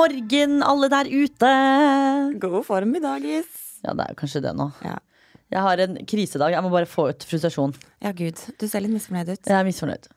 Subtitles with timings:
[0.00, 1.50] morgen, alle der ute!
[2.40, 3.50] God form i dag, is.
[3.84, 4.70] Ja, det er jo kanskje det nå.
[4.84, 4.96] Ja.
[5.50, 6.54] Jeg har en krisedag.
[6.54, 7.74] Jeg må bare få ut frustrasjon.
[8.04, 8.38] ja, gud.
[8.60, 9.44] Du ser litt misfornøyd ut.
[9.50, 10.08] Jeg er misfornøyd.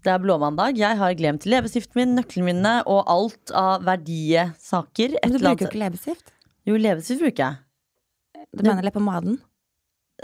[0.00, 0.78] Det er blåmandag.
[0.80, 5.18] Jeg har glemt leppestiften min, nøklene mine og alt av verdisaker.
[5.18, 6.32] Men du bruker jo ikke leppestift.
[6.68, 8.46] Jo, leppestift bruker jeg.
[8.56, 9.36] Du mener leppepomaden?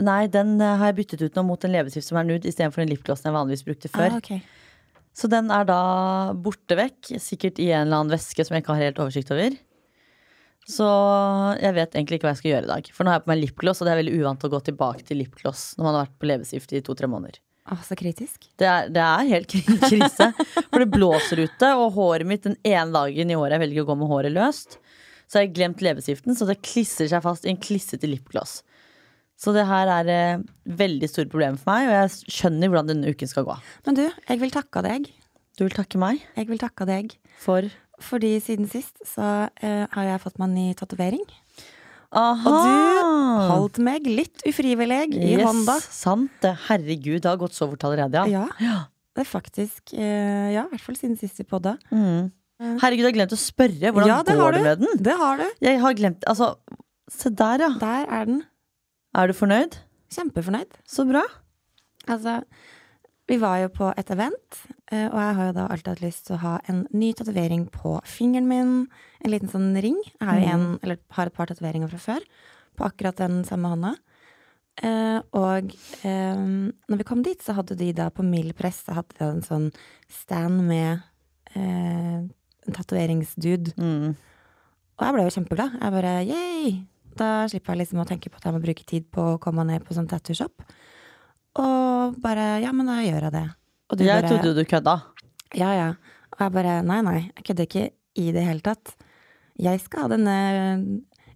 [0.07, 2.83] Nei, den eh, har jeg byttet ut nå mot en leppestift som er nude, istedenfor
[2.83, 4.16] den lipglossen jeg vanligvis brukte før.
[4.16, 4.55] Ah, ok.
[5.16, 5.80] Så den er da
[6.45, 9.57] borte vekk, sikkert i en eller annen veske som jeg ikke har helt oversikt over.
[10.66, 10.87] Så
[11.62, 12.88] jeg vet egentlig ikke hva jeg skal gjøre i dag.
[12.93, 15.07] For nå har jeg på meg lipgloss, og det er veldig uvant å gå tilbake
[15.07, 17.38] til lipgloss når man har vært på leppestift i to-tre måneder.
[17.71, 18.48] Åh, så kritisk.
[18.59, 19.55] Det er, det er helt
[19.88, 20.29] krise.
[20.69, 23.88] For det blåser ute, og håret mitt den ene dagen i året jeg velger å
[23.88, 24.79] gå med håret løst,
[25.27, 28.60] så har jeg glemt leppestiften, så det klisser seg fast i en klissete lipgloss.
[29.37, 30.45] Så det her er eh,
[30.80, 33.57] veldig store problemer for meg, og jeg skjønner hvordan denne uken skal gå.
[33.88, 35.10] Men du, jeg vil takke deg.
[35.57, 37.15] Du vil takke meg Jeg vil takke deg.
[37.41, 37.69] for
[38.05, 41.25] Fordi siden sist så eh, har jeg fått meg en ny tatovering.
[42.16, 42.49] Aha!
[42.49, 45.77] Og du holdt meg litt ufrivillig i yes, hånda.
[45.82, 46.55] Sant det.
[46.69, 48.47] Herregud, det har gått så fort allerede, ja.
[48.63, 48.77] Ja.
[49.16, 51.77] Det er faktisk eh, Ja, i hvert fall siden sist vi podda.
[51.91, 52.29] Mm.
[52.80, 53.93] Herregud, jeg har glemt å spørre.
[53.93, 55.01] Hvordan Ja, det går det med den?
[55.09, 55.47] Det har du.
[55.65, 56.55] Jeg har glemt Altså,
[57.13, 57.73] se der, ja.
[57.80, 58.43] Der er den.
[59.17, 59.79] Er du fornøyd?
[60.13, 60.75] Kjempefornøyd.
[60.85, 61.23] Så bra.
[62.13, 62.43] Altså,
[63.27, 64.59] vi var jo på et event,
[64.93, 67.65] eh, og jeg har jo da alltid hatt lyst til å ha en ny tatovering
[67.72, 68.75] på fingeren min.
[69.25, 69.97] En liten sånn ring.
[70.05, 72.27] Jeg har jo en, eller har et par tatoveringer fra før,
[72.77, 73.94] på akkurat den samme hånda.
[74.84, 75.72] Eh, og
[76.05, 76.43] eh,
[76.84, 79.44] når vi kom dit, så hadde de da på Mild Press så hadde de en
[79.47, 79.71] sånn
[80.12, 81.06] stand med
[81.56, 83.72] en tatoveringsdude.
[83.81, 84.12] Mm.
[84.12, 85.78] Og jeg ble jo kjempeglad.
[85.81, 86.77] Jeg bare yay!
[87.17, 89.65] Da slipper jeg liksom å tenke på at jeg må bruke tid på å komme
[89.69, 90.65] ned på sånn tattoo-shop.
[91.62, 93.47] Og bare ja, men da gjør jeg det.
[93.91, 94.97] Og du Jeg bare trodde du kødda.
[95.56, 95.88] ja, ja.
[96.37, 97.84] Og jeg bare nei, nei, jeg kødder ikke
[98.21, 98.97] i det hele tatt.
[99.56, 100.34] Jeg skal ha denne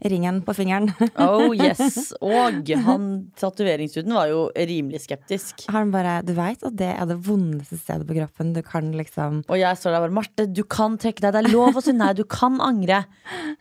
[0.08, 0.88] ringen på fingeren.
[1.20, 2.12] Oh yes.
[2.24, 3.06] Og han
[3.38, 5.66] tatoveringsstudenten var jo rimelig skeptisk.
[5.72, 9.42] Han bare du veit at det er det vondeste stedet på kroppen du kan liksom
[9.48, 11.34] Og jeg står der bare Marte, du kan trekke deg.
[11.36, 12.12] Det er lov å si nei.
[12.16, 13.02] Du kan angre.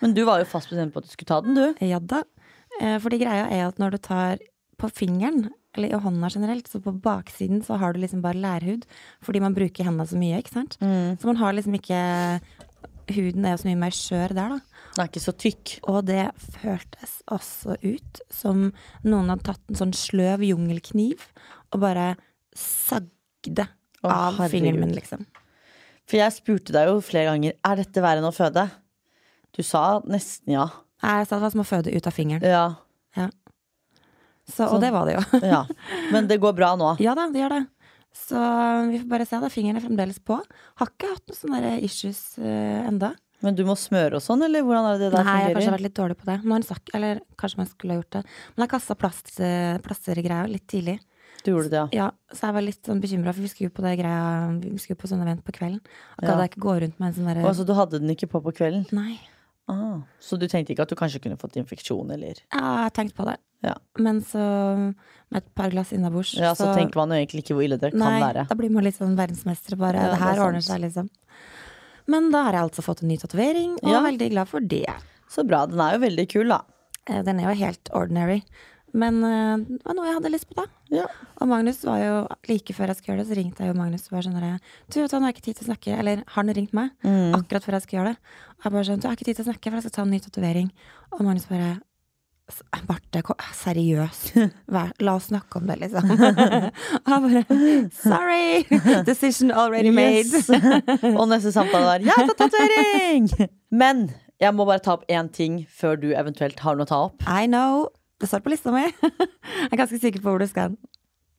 [0.02, 1.86] Men du var jo fast bestemt på at du skulle ta den, du.
[1.86, 2.24] Ja da.
[2.80, 4.44] Eh, Fordi greia er at når du tar
[4.80, 8.88] på fingeren, eller i hånda generelt, så på baksiden så har du liksom bare lærhud.
[9.26, 10.80] Fordi man bruker hendene så mye, ikke sant.
[10.80, 12.00] Så man har liksom ikke
[13.10, 14.79] Huden er jo så mye mer skjør der, da.
[15.00, 15.72] Den er ikke så tykk.
[15.88, 16.26] Og det
[16.60, 18.66] føltes også ut som
[19.08, 21.24] noen hadde tatt en sånn sløv jungelkniv
[21.72, 22.10] og bare
[22.52, 23.70] sagde
[24.04, 24.52] Å, av herregud.
[24.52, 25.24] fingeren min, liksom.
[26.04, 28.66] For jeg spurte deg jo flere ganger Er dette verre enn å føde.
[29.56, 30.68] Du sa nesten ja.
[31.00, 32.44] Jeg sa det var som å føde ut av fingeren.
[32.44, 33.30] Ja.
[34.50, 35.24] Så, og det var det jo.
[35.54, 35.62] ja.
[36.12, 36.98] Men det går bra nå.
[37.00, 37.64] Ja da, det gjør det.
[38.20, 38.44] Så
[38.90, 39.40] vi får bare se.
[39.40, 40.42] da, Fingeren er fremdeles på.
[40.82, 43.14] Har ikke hatt noen sånne issues uh, enda.
[43.46, 45.56] Men du må smøre og sånn, eller hvordan er det det der Nei, jeg har
[45.56, 46.36] kanskje vært litt dårlig på det.
[46.44, 48.24] Nå en sak, eller kanskje man skulle ha gjort det.
[48.56, 51.00] Men jeg kasta plast, i greia litt tidlig.
[51.44, 51.88] Du gjorde det, ja.
[51.96, 54.78] Ja, Så jeg var litt sånn bekymra, for vi skulle jo på det greia Vi
[54.84, 55.80] skulle på sånn event på kvelden.
[56.20, 56.38] Og Ja.
[56.42, 58.52] jeg ikke gå rundt med en sånn derre så du hadde den ikke på på
[58.52, 58.86] kvelden?
[58.92, 59.20] Nei.
[59.70, 60.02] Ah.
[60.20, 62.42] Så du tenkte ikke at du kanskje kunne fått infeksjon, eller?
[62.52, 63.38] Ja, jeg tenkte på det.
[63.62, 63.76] Ja.
[64.00, 64.40] Men så,
[65.30, 67.92] med et par glass innabords Ja, så tenker man jo egentlig ikke hvor ille det
[67.92, 68.48] kan Nei, være.
[68.48, 71.10] da blir man litt sånn verdensmester bare Ja, det her det ordner seg, liksom.
[72.10, 74.00] Men da har jeg altså fått en ny tatovering, og Ja.
[74.02, 74.86] er veldig glad for det.
[75.30, 75.66] Så bra.
[75.70, 76.62] Den er jo veldig kul, da.
[77.08, 78.42] Eh, Den er jo helt ordinary.
[78.92, 80.66] Men eh, det var noe jeg hadde lyst på, da.
[80.90, 81.06] Ja.
[81.40, 82.16] Og Magnus var jo
[82.50, 84.60] like før jeg skulle gjøre det, så ringte jeg jo Magnus og bare sånn
[84.90, 86.00] Du, vet du, han har ikke tid til å snakke.
[86.00, 87.36] Eller han ringte meg Mm.
[87.38, 88.18] akkurat før jeg skulle gjøre det.
[88.58, 89.92] Og jeg bare sånn, du jeg har ikke tid til å snakke, for jeg skal
[89.92, 90.72] ta en ny tatovering.
[91.14, 91.82] Og Magnus bare "S-
[92.90, 93.22] Marte,
[93.56, 94.32] seriøst.
[95.06, 96.10] La oss snakke om det, liksom.
[97.10, 97.44] jeg bare
[97.94, 99.04] Sorry!
[99.06, 100.26] Decision already made.
[100.26, 100.50] Yes.
[101.16, 103.50] Og neste samtale var 'jeg tar tatovering'!
[103.72, 107.02] Men jeg må bare ta opp én ting før du eventuelt har noe å ta
[107.10, 107.24] opp.
[107.28, 107.88] I know.
[108.20, 108.84] Det står på lista mi.
[108.84, 110.76] jeg er ganske sikker på hvor du skal.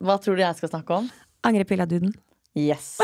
[0.01, 1.11] Hva tror du jeg skal snakke om?
[1.45, 2.15] Angrepilla-duden.
[2.57, 2.99] Yes.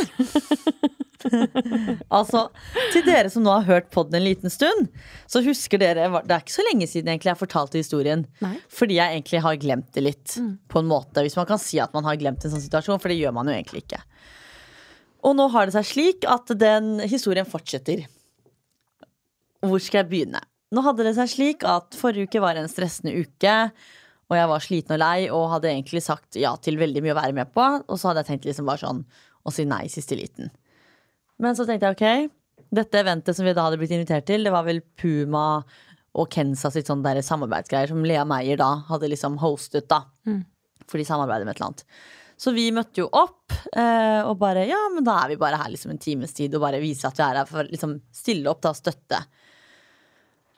[2.18, 2.46] altså,
[2.94, 4.88] til dere som nå har hørt podden en liten stund,
[5.30, 8.26] så husker dere Det er ikke så lenge siden jeg fortalte historien.
[8.44, 8.56] Nei.
[8.72, 10.36] Fordi jeg egentlig har glemt det litt,
[10.70, 11.24] på en måte.
[11.24, 13.50] Hvis man kan si at man har glemt en sånn situasjon, for det gjør man
[13.50, 14.02] jo egentlig ikke.
[15.26, 18.04] Og nå har det seg slik at den historien fortsetter.
[19.66, 20.42] Hvor skal jeg begynne?
[20.74, 23.54] Nå hadde det seg slik at forrige uke var en stressende uke.
[24.26, 27.18] Og jeg var sliten og lei og hadde egentlig sagt ja til veldig mye å
[27.20, 27.66] være med på.
[27.86, 29.02] Og så hadde jeg tenkt liksom bare sånn
[29.46, 30.50] å si nei i siste liten.
[31.42, 32.32] Men så tenkte jeg ok,
[32.76, 35.62] dette eventet som vi da hadde blitt invitert til, det var vel Puma
[36.16, 40.06] og Kensa sitt sånn der samarbeidsgreier som Lea Meyer da hadde liksom hostet, da.
[40.88, 41.84] For de samarbeider med et eller annet.
[42.40, 45.70] Så vi møtte jo opp eh, og bare ja, men da er vi bare her
[45.72, 48.50] liksom en times tid og bare viser at vi er her for å liksom stille
[48.50, 49.22] opp da, støtte.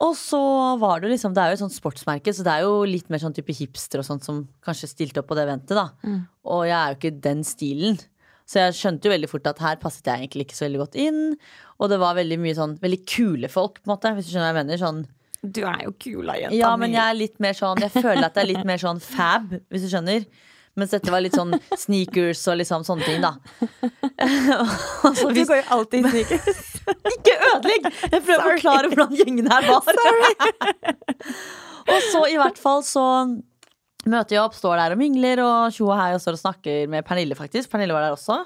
[0.03, 0.41] Og så
[0.79, 3.09] var det jo liksom Det er jo et sånt sportsmerke, så det er jo litt
[3.11, 5.89] mer sånn type hipster og sånt som kanskje stilte opp på det eventet, da.
[6.47, 7.99] Og jeg er jo ikke den stilen.
[8.49, 10.99] Så jeg skjønte jo veldig fort at her passet jeg egentlig ikke så veldig godt
[11.03, 11.23] inn.
[11.79, 14.49] Og det var veldig mye sånn veldig kule folk, på en måte, hvis du skjønner
[14.49, 14.81] hva jeg mener.
[14.81, 15.03] Sånn
[15.45, 18.39] Du er jo kula, jenta ja, men jeg er litt mer sånn Jeg føler at
[18.39, 20.25] jeg er litt mer sånn fab, hvis du skjønner.
[20.79, 23.35] Mens dette var litt sånn sneakers og liksom sånne ting, da.
[25.09, 25.49] altså, hvis...
[25.49, 26.65] Du går jo alltid i sneakers.
[27.17, 27.89] ikke ødelegg!
[28.07, 29.89] Jeg prøver å forklare hvordan gjengen her var.
[31.93, 33.05] og så i hvert fall så
[34.07, 36.89] møter jeg opp, står der og mingler og tjo og hei og står og snakker
[36.93, 37.71] med Pernille, faktisk.
[37.73, 38.39] Pernille var der også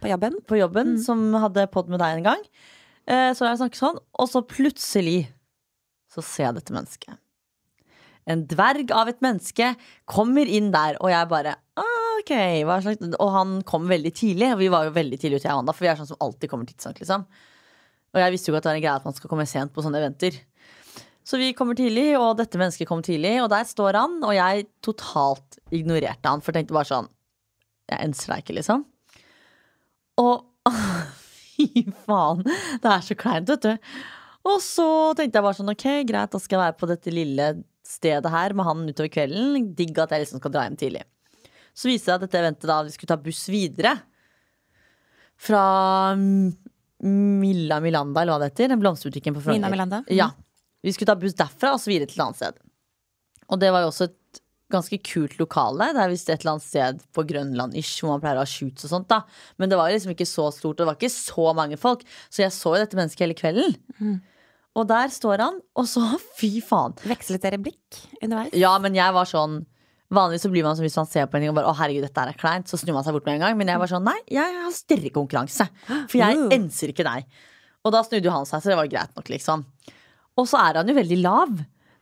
[0.00, 0.40] På jobben.
[0.46, 2.42] på jobben, som hadde pod med deg en gang.
[3.06, 5.28] Eh, Så jeg snakker sånn, og så plutselig
[6.12, 7.18] så ser jeg dette mennesket.
[8.26, 9.76] En dverg av et menneske
[10.10, 12.32] kommer inn der, og jeg bare ah, ok,
[12.82, 15.60] slags Og han kom veldig tidlig, og vi var jo veldig tidlig ute, jeg og
[15.60, 17.26] Wanda, for vi er sånn som alltid kommer tidsnok, liksom.
[18.16, 19.72] Og jeg visste jo ikke at det var en greie at man skal komme sent
[19.76, 20.40] på sånne eventer.
[21.26, 24.68] Så vi kommer tidlig, og dette mennesket kom tidlig, og der står han, og jeg
[24.84, 27.08] totalt ignorerte han, for jeg tenkte bare sånn
[27.90, 28.84] Jeg enser deg ikke, liksom.
[30.22, 30.46] Og
[31.56, 33.90] fy faen, det er så kleint, vet du.
[34.46, 34.86] Og så
[35.18, 37.50] tenkte jeg bare sånn, ok, greit, da skal jeg være på dette lille
[37.86, 39.70] stedet her med han utover kvelden.
[39.78, 41.02] Digg at jeg liksom skal dra hjem tidlig.
[41.76, 43.96] Så viste det seg at dette eventet da vi skulle ta buss videre.
[45.36, 45.64] Fra
[46.16, 48.70] Milla Milanda, eller hva det heter.
[48.72, 49.60] Den blomsterbutikken på Frogner.
[49.66, 50.02] Mina Milanda?
[50.14, 50.30] Ja.
[50.86, 52.60] Vi skulle ta buss derfra og så videre til et annet sted.
[53.50, 54.40] Og det var jo også et
[54.72, 55.90] ganske kult lokale.
[55.94, 58.86] Det er visst et eller annet sted på Grønland-ish hvor man pleier å ha shoots
[58.86, 59.10] og sånt.
[59.10, 59.22] da
[59.60, 62.02] Men det var liksom ikke så stort, og det var ikke så mange folk.
[62.30, 63.78] Så jeg så jo dette mennesket hele kvelden.
[64.00, 64.18] Mm.
[64.76, 66.02] Og der står han, og så
[66.38, 66.96] fy faen.
[67.06, 68.54] Vekslet dere blikk underveis?
[68.58, 69.64] Ja, men jeg var sånn
[70.06, 72.04] Vanligvis så blir man som hvis man ser på en ting og bare 'Å, herregud,
[72.06, 73.56] dette er kleint', så snur man seg bort med en gang.
[73.58, 75.66] Men jeg var sånn Nei, jeg har stirrekonkurranse.
[76.06, 77.26] For jeg enser ikke deg.
[77.82, 79.64] Og da snudde jo han seg, så det var greit nok, liksom.
[80.36, 81.56] Og så er han jo veldig lav.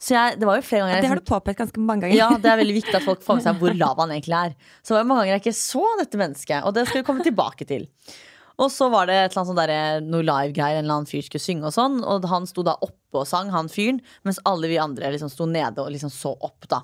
[0.04, 2.16] Så jeg, det var jo flere ganger Det har liksom- du påpekt ganske mange ganger.
[2.18, 4.54] ja, det er veldig viktig at folk får med seg hvor lav han egentlig er.
[4.82, 7.06] Så det var jo mange ganger jeg ikke så dette mennesket, og det skal vi
[7.06, 7.86] komme tilbake til.
[8.58, 11.42] Og så var det et eller annet sånn noe live-greier, en eller annen fyr skulle
[11.42, 14.78] synge og sånn, og han sto da oppe og sang, han fyren, mens alle vi
[14.78, 16.82] andre liksom sto nede og liksom så opp, da.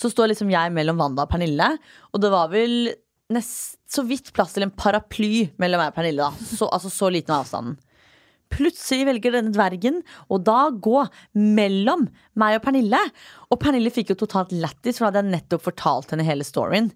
[0.00, 1.76] Så står liksom jeg mellom Wanda og Pernille,
[2.10, 2.94] og det var vel
[3.30, 6.32] nest, så vidt plass til en paraply mellom meg og Pernille, da.
[6.50, 7.78] Så, altså så liten var avstanden.
[8.50, 11.04] Plutselig velger denne dvergen å da gå
[11.38, 12.08] mellom
[12.40, 13.00] meg og Pernille.
[13.50, 16.90] Og Pernille fikk jo totalt lættis, for da hadde jeg nettopp fortalt henne hele storyen.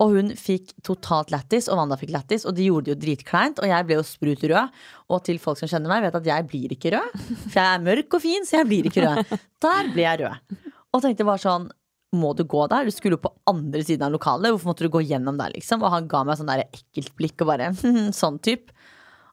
[0.00, 3.58] Og hun fikk totalt lættis, og Wanda fikk lættis, og de gjorde det jo dritkleint.
[3.60, 4.78] Og jeg ble jo sprut rød.
[5.12, 7.18] Og til folk som kjenner meg, vet at jeg blir ikke rød.
[7.50, 9.34] For jeg er mørk og fin, så jeg blir ikke rød.
[9.66, 10.56] Der ble jeg rød.
[10.90, 11.68] Og tenkte bare sånn
[12.16, 12.88] må du gå der?
[12.88, 14.50] Du skulle jo på andre siden av lokalet.
[14.50, 15.84] Hvorfor måtte du gå gjennom der, liksom?
[15.84, 17.68] Og han ga meg sånn der ekkelt blikk og bare
[18.22, 18.72] sånn type.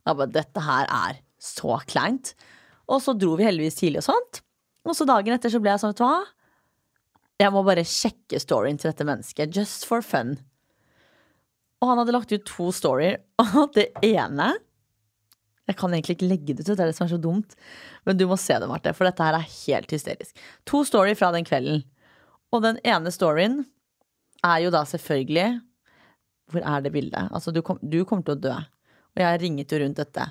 [0.03, 2.33] Og jeg bare, dette her er så kleint.
[2.87, 4.41] Og så dro vi heldigvis tidlig og sånt.
[4.87, 6.19] Og så dagen etter så ble jeg sånn, vet du hva?
[7.37, 9.53] Jeg må bare sjekke storyen til dette mennesket.
[9.53, 10.37] Just for fun.
[11.77, 14.55] Og han hadde lagt ut to storyer, og det ene
[15.67, 17.53] Jeg kan egentlig ikke legge det ut, det er det som er så dumt.
[18.07, 20.37] Men du må se det, Marte, for dette her er helt hysterisk.
[20.71, 21.81] To storyer fra den kvelden.
[22.55, 23.65] Og den ene storyen
[24.47, 25.59] er jo da selvfølgelig
[26.47, 27.27] Hvor er det bildet?
[27.35, 28.53] Altså, du, kom, du kommer til å dø.
[28.55, 30.29] Og jeg ringet jo rundt dette.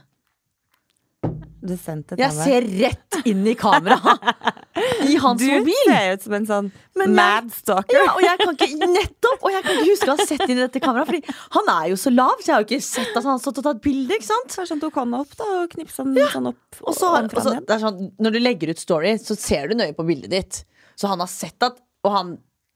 [1.67, 4.23] Du sendte Jeg ser rett inn i kameraet!
[5.11, 5.75] I hans Du mobil!
[5.89, 7.97] ser ut som en sånn jeg- mad stalker.
[7.97, 10.57] Ja, og jeg kan ikke nettopp Og jeg kan ikke huske å ha sett inn
[10.57, 13.13] i dette kameraet, Fordi han er jo så lav, så jeg har jo ikke sett
[13.17, 14.19] at han har stått og tatt bilde.
[14.19, 14.57] ikke sant?
[14.71, 16.81] Sånn tok hånda opp da, og knipsa den sånn opp.
[16.83, 19.95] Og så, og så, det sånn, når du legger ut story, så ser du nøye
[19.97, 20.63] på bildet ditt.
[20.97, 22.35] Så han har sett at Og han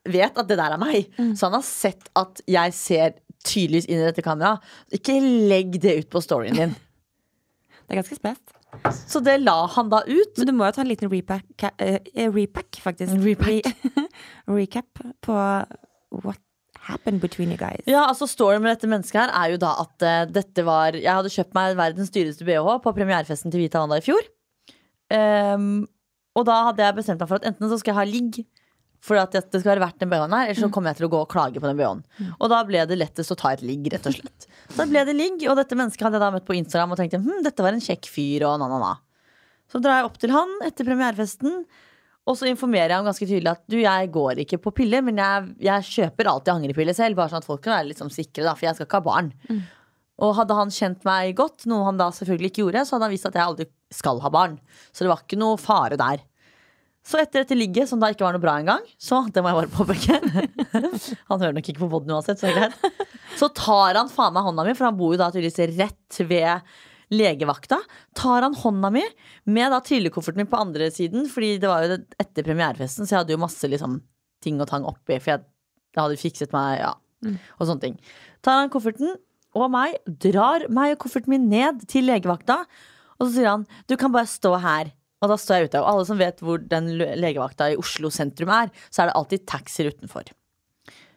[0.08, 1.10] vet at det der er meg.
[1.36, 3.12] Så han har sett at jeg ser
[3.44, 4.64] tydeligvis inn i dette kameraet.
[4.96, 6.72] Ikke legg det ut på storyen din.
[7.90, 8.52] Det er ganske spest.
[9.06, 10.38] Så det la han da ut.
[10.38, 13.16] Men du må jo ta en liten repack, eh, repack faktisk.
[13.24, 13.68] Repack.
[14.58, 15.36] Recap på
[16.24, 16.40] what
[16.80, 17.82] happened between you guys.
[17.86, 21.12] Ja, altså Storyen med dette mennesket her er jo da at uh, dette var Jeg
[21.12, 24.30] hadde kjøpt meg verdens dyreste bh på premierefesten til Vita Wanda i fjor.
[25.10, 25.84] Um,
[26.38, 28.42] og da hadde jeg bestemt meg for at enten så skal jeg ha ligg
[29.04, 31.12] for at det skal være verdt den BH-en her, ellers så kommer jeg til å
[31.14, 32.02] gå og klage på den BH-en.
[32.36, 34.48] Og da ble det lettest å ta et ligg, rett og slett.
[34.68, 37.00] Så da ble det ligg, og dette mennesket hadde jeg da møtt på Instagram og
[37.00, 38.98] tenkte hm, dette var en kjekk fyr, og na-na-na.
[39.70, 41.64] Så drar jeg opp til han etter premierefesten,
[42.28, 45.18] og så informerer jeg ham ganske tydelig at du, jeg går ikke på piller, men
[45.18, 48.44] jeg, jeg kjøper alltid angrepiller selv, bare sånn at folk kan være litt sånn sikre,
[48.44, 49.30] da, for jeg skal ikke ha barn.
[50.20, 53.14] Og hadde han kjent meg godt, noe han da selvfølgelig ikke gjorde, så hadde han
[53.14, 54.58] visst at jeg aldri skal ha barn.
[54.92, 56.20] Så det var ikke noe fare der.
[57.06, 59.60] Så etter dette ligget, som da ikke var noe bra engang, så det må jeg
[59.60, 60.18] bare påpeke
[61.30, 62.76] Han hører nok ikke på poden uansett, så greit.
[63.40, 66.76] Så tar han faen meg hånda mi, for han bor jo da tydeligvis rett ved
[67.10, 67.80] legevakta,
[68.14, 69.02] tar han hånda mi
[69.50, 73.22] med da trillekofferten min på andre siden, fordi det var jo etter premierefesten, så jeg
[73.24, 73.96] hadde jo masse liksom
[74.44, 75.42] ting og tang oppi, for jeg,
[75.96, 76.92] jeg hadde fikset meg, ja,
[77.58, 77.98] og sånne ting.
[78.46, 79.16] Tar han kofferten
[79.58, 82.60] og meg, drar meg og kofferten min ned til legevakta,
[83.18, 84.94] og så sier han, du kan bare stå her.
[85.20, 88.52] Og da står jeg ute, og alle som vet hvor den legevakta i Oslo sentrum
[88.54, 90.30] er, så er det alltid taxier utenfor.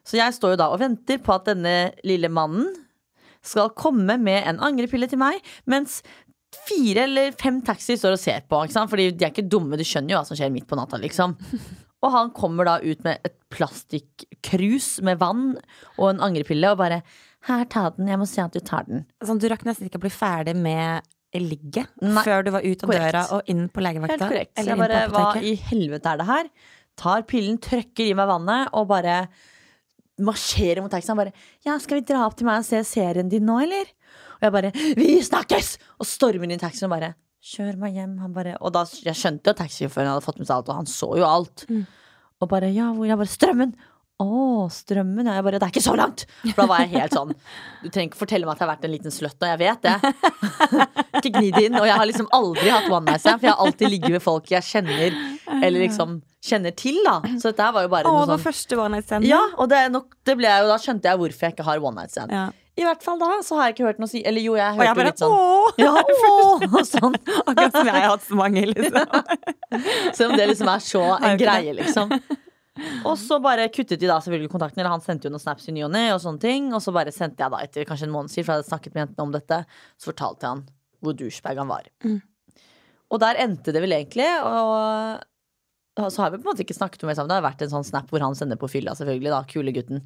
[0.04, 2.68] Så jeg står jo da og venter på at denne lille mannen
[3.44, 6.02] skal komme med en angrepille til meg, mens
[6.68, 8.60] fire eller fem taxier står og ser på.
[8.64, 8.92] Ikke sant?
[8.92, 11.36] Fordi de er ikke dumme, de skjønner jo hva som skjer midt på natta, liksom.
[12.04, 15.54] Og han kommer da ut med et plastikkrus med vann
[15.96, 17.02] og en angrepille og bare
[17.44, 18.08] 'Her, ta den.
[18.08, 19.04] Jeg må se at du tar den'.
[19.24, 21.04] Sånn, du rakk nesten ikke å bli ferdig med
[21.42, 23.14] ligget Nei, før du var ut av korrekt.
[23.14, 24.54] døra og inn på Helt korrekt.
[24.58, 26.50] Eller jeg bare Hva i helvete er det her?
[26.96, 29.28] Tar pillen, trøkker i meg vannet og bare
[30.22, 31.18] marsjerer mot taxien.
[31.18, 31.34] Bare
[31.66, 33.90] 'Ja, skal vi dra opp til meg og se serien din nå, eller?'
[34.38, 38.20] Og jeg bare 'Vi snakkes!' Og stormer inn i taxien og bare 'Kjør meg hjem'.
[38.20, 40.86] Han bare Og da jeg skjønte jo taxisjåføren hadde fått med seg alt, og han
[40.86, 41.66] så jo alt.
[42.42, 43.74] Og bare 'Ja, hvor?' Jeg bare 'Strømmen'.
[44.22, 45.26] Å, strømmen.
[45.26, 46.26] Jeg bare 'Det er ikke så langt'.
[46.54, 47.34] For da var jeg helt sånn
[47.82, 49.82] Du trenger ikke fortelle meg at jeg har vært en liten sløtt, og jeg vet
[49.82, 49.96] det.
[51.18, 51.80] ikke gni det inn.
[51.80, 54.22] Og jeg har liksom aldri hatt one night stand, for jeg har alltid ligget med
[54.24, 55.18] folk jeg kjenner,
[55.60, 57.20] eller liksom kjenner til, da.
[57.40, 59.26] Så dette var jo bare Åh, noe sånn første one night stand.
[59.28, 61.84] Ja, og det, nok, det ble jeg jo, da skjønte jeg hvorfor jeg ikke har
[61.84, 62.32] one night stand.
[62.32, 62.50] Ja.
[62.74, 64.80] I hvert fall da så har jeg ikke hørt noe si Eller jo, jeg Og
[64.80, 65.76] hørte jeg bare litt sånn åh!
[65.78, 65.92] ja,
[66.32, 67.18] åh, og sånn.
[67.44, 69.14] Akkurat som jeg har hatt så mange, liksom.
[70.18, 72.16] Selv om det liksom er så en greie, liksom.
[73.06, 74.82] Og så bare kuttet de da selvfølgelig kontakten.
[74.82, 76.72] Eller han sendte jo noen snaps i ny og ne, og sånne ting.
[76.74, 78.96] Og så bare sendte jeg da etter kanskje en måned siden, for jeg hadde snakket
[78.96, 79.60] med jentene om dette,
[80.02, 80.64] så fortalte jeg han
[81.04, 81.90] hvor douchebag han var.
[82.08, 82.22] Mm.
[83.14, 84.30] Og der endte det vel egentlig.
[84.42, 87.34] Og så har vi på en måte ikke snakket noe det sammen.
[87.34, 89.34] Det har vært en sånn snap hvor han sender på fylla, selvfølgelig.
[89.36, 90.02] da, Kule gutten.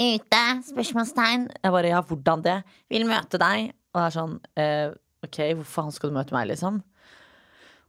[0.00, 0.42] Ute?
[0.70, 1.50] Spørsmålstegn.
[1.60, 2.56] Jeg bare ja, hvordan det?
[2.92, 3.74] Vil møte deg.
[3.92, 4.94] Og det er sånn eh,
[5.26, 6.80] ok, hvor faen skal du møte meg, liksom?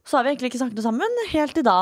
[0.04, 1.78] Så har vi egentlig ikke snakket noe sammen, helt til da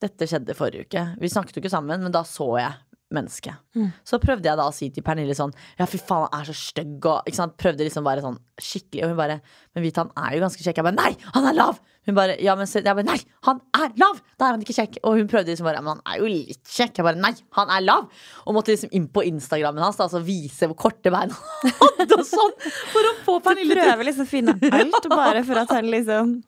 [0.00, 1.04] dette skjedde forrige uke.
[1.20, 2.78] Vi snakket jo ikke sammen, men da så jeg
[3.10, 3.54] mennesket.
[3.74, 3.90] Mm.
[4.06, 6.54] Så prøvde jeg da å si til Pernille sånn Ja, fy faen, han er så
[6.56, 7.56] stygg, og ikke sant?
[7.58, 9.38] Prøvde liksom bare sånn skikkelig, og hun bare
[9.74, 10.78] Men Vita, han er jo ganske kjekk.
[10.80, 11.80] Jeg bare Nei, han er lav!
[12.06, 14.22] Hun bare Ja, men Jeg bare Nei, han er lav!
[14.38, 15.00] Da er han ikke kjekk.
[15.02, 17.00] Og hun prøvde liksom bare Ja, men han er jo litt kjekk.
[17.00, 18.08] Jeg bare Nei, han er lav!
[18.46, 22.20] Og måtte liksom inn på Instagrammen hans, da, altså vise hvor korte bein han hadde
[22.20, 22.56] og sånn,
[22.94, 26.38] for å få Pernille til prøver liksom å finne alt bare for at han liksom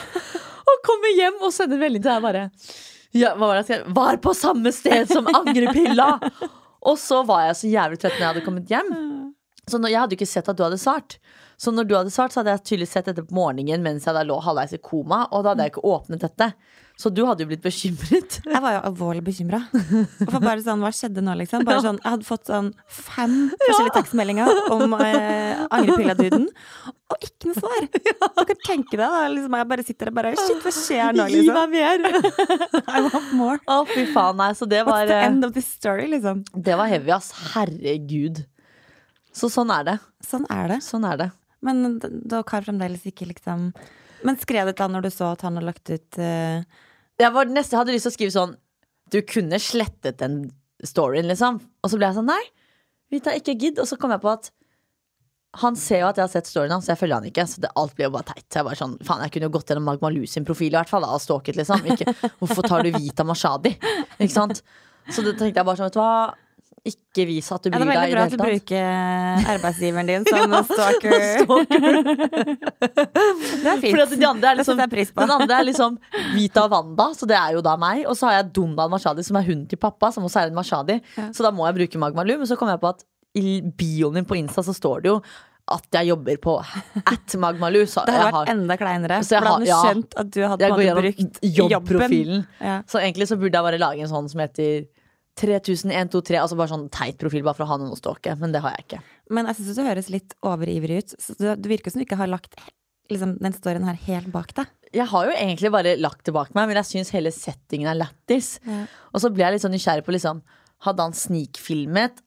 [0.70, 2.48] Og kommer hjem og sender melding til deg bare
[3.16, 3.92] ja, hva var det jeg skrev?
[3.96, 6.12] Var på samme sted som angrepilla!
[6.90, 8.90] og så var jeg så jævlig trøtt når jeg hadde kommet hjem.
[9.70, 11.18] Så når, jeg hadde jo ikke sett at du hadde svart.
[11.60, 14.16] Så når du hadde svart, så hadde jeg tydeligvis sett dette på morgenen mens jeg
[14.16, 16.48] da lå halvveis i koma, og da hadde jeg ikke åpnet dette.
[17.00, 18.38] Så du hadde jo blitt bekymret.
[18.52, 19.62] Jeg var jo alvorlig bekymra.
[20.34, 21.64] Bare sånn, hva skjedde nå, liksom?
[21.64, 26.44] Bare sånn, jeg hadde fått sånn fem forskjellige tekstmeldinger om eh, angrepilla-duden,
[27.10, 27.88] og ikke noe svar.
[28.40, 31.26] Du kan tenke deg da, liksom, jeg bare sitter der bare Shit, hva skjer nå,
[31.32, 31.56] Gi liksom?
[31.56, 32.20] meg mer!
[32.96, 33.58] I want more.
[33.64, 34.50] Å, fy faen, nei.
[34.56, 36.44] Så det var, What's the eh, end of this story, liksom?
[36.52, 37.32] det var heavy, ass.
[37.54, 38.44] Herregud.
[39.36, 39.96] Så sånn er det.
[40.26, 40.80] Sånn er det.
[40.84, 41.30] Sånn er det.
[41.64, 43.66] Men dere har fremdeles ikke liksom
[44.24, 46.64] Men skrev det til han når du så at han hadde lagt ut eh,
[47.20, 48.56] jeg var neste, hadde lyst til å skrive sånn
[49.12, 50.42] Du kunne slettet den
[50.86, 51.60] storyen, liksom.
[51.82, 52.42] Og så ble jeg sånn, nei,
[53.10, 53.80] Vita, ikke gidd.
[53.82, 54.50] Og så kom jeg på at
[55.60, 57.44] han ser jo at jeg har sett storyen hans, så jeg følger han ikke.
[57.50, 58.44] Så det, alt ble jo bare teit.
[58.46, 60.78] Så jeg bare sånn, faen, jeg kunne jo gått gjennom Magma Lu sin profil i
[60.78, 61.82] hvert fall, da, og stalket, liksom.
[61.90, 63.74] Ikke, hvorfor tar du Vita Mashadi?
[64.20, 64.62] Ikke sant?
[65.10, 66.12] Så det tenkte jeg bare sånn, vet du hva.
[66.88, 68.36] Ikke vis at du Ja, det bryr er deg veldig i bra det at du
[68.40, 68.68] hele tatt.
[68.70, 68.84] bruker
[69.52, 71.20] arbeidsgiveren din som stalker.
[73.60, 73.92] Det er fint.
[73.92, 74.78] Fordi at de andre er Det liksom.
[75.20, 75.98] Den andre er liksom
[76.34, 78.06] Vita Wanda, så det er jo da meg.
[78.08, 80.56] Og så har jeg Dundan Mashadi, som er hunden til pappa, som også er en
[80.56, 80.96] Mashadi.
[81.18, 81.28] Ja.
[81.36, 82.36] Så da må jeg bruke Magma Lu.
[82.40, 83.04] Men så kom jeg på at
[83.38, 85.20] i bioen min på Insta så står det jo
[85.70, 86.56] at jeg jobber på
[87.06, 87.84] at Magmalu.
[87.86, 89.20] Så Det hadde vært har, enda kleinere.
[89.22, 89.82] Så jeg har- ja.
[89.84, 91.70] skjønt at du hadde brukt jobben.
[91.76, 92.40] jobbprofilen.
[92.60, 92.80] Ja.
[92.90, 94.88] Så egentlig så burde jeg bare lage en sånn som heter
[95.40, 96.36] 300123.
[96.40, 98.34] Altså bare sånn teit profil, bare for å ha noen å stalke.
[98.40, 99.00] Men det har jeg ikke.
[99.36, 101.16] Men jeg syns du høres litt overivrig ut.
[101.22, 102.58] Så du, det virker som du ikke har lagt
[103.10, 104.70] liksom, den storyen her helt bak deg.
[104.94, 108.00] Jeg har jo egentlig bare lagt det bak meg, men jeg syns hele settingen er
[108.00, 108.56] lættis.
[108.66, 108.82] Ja.
[109.14, 110.42] Og så ble jeg litt sånn nysgjerrig på liksom
[110.80, 112.22] Hadde han snikfilmet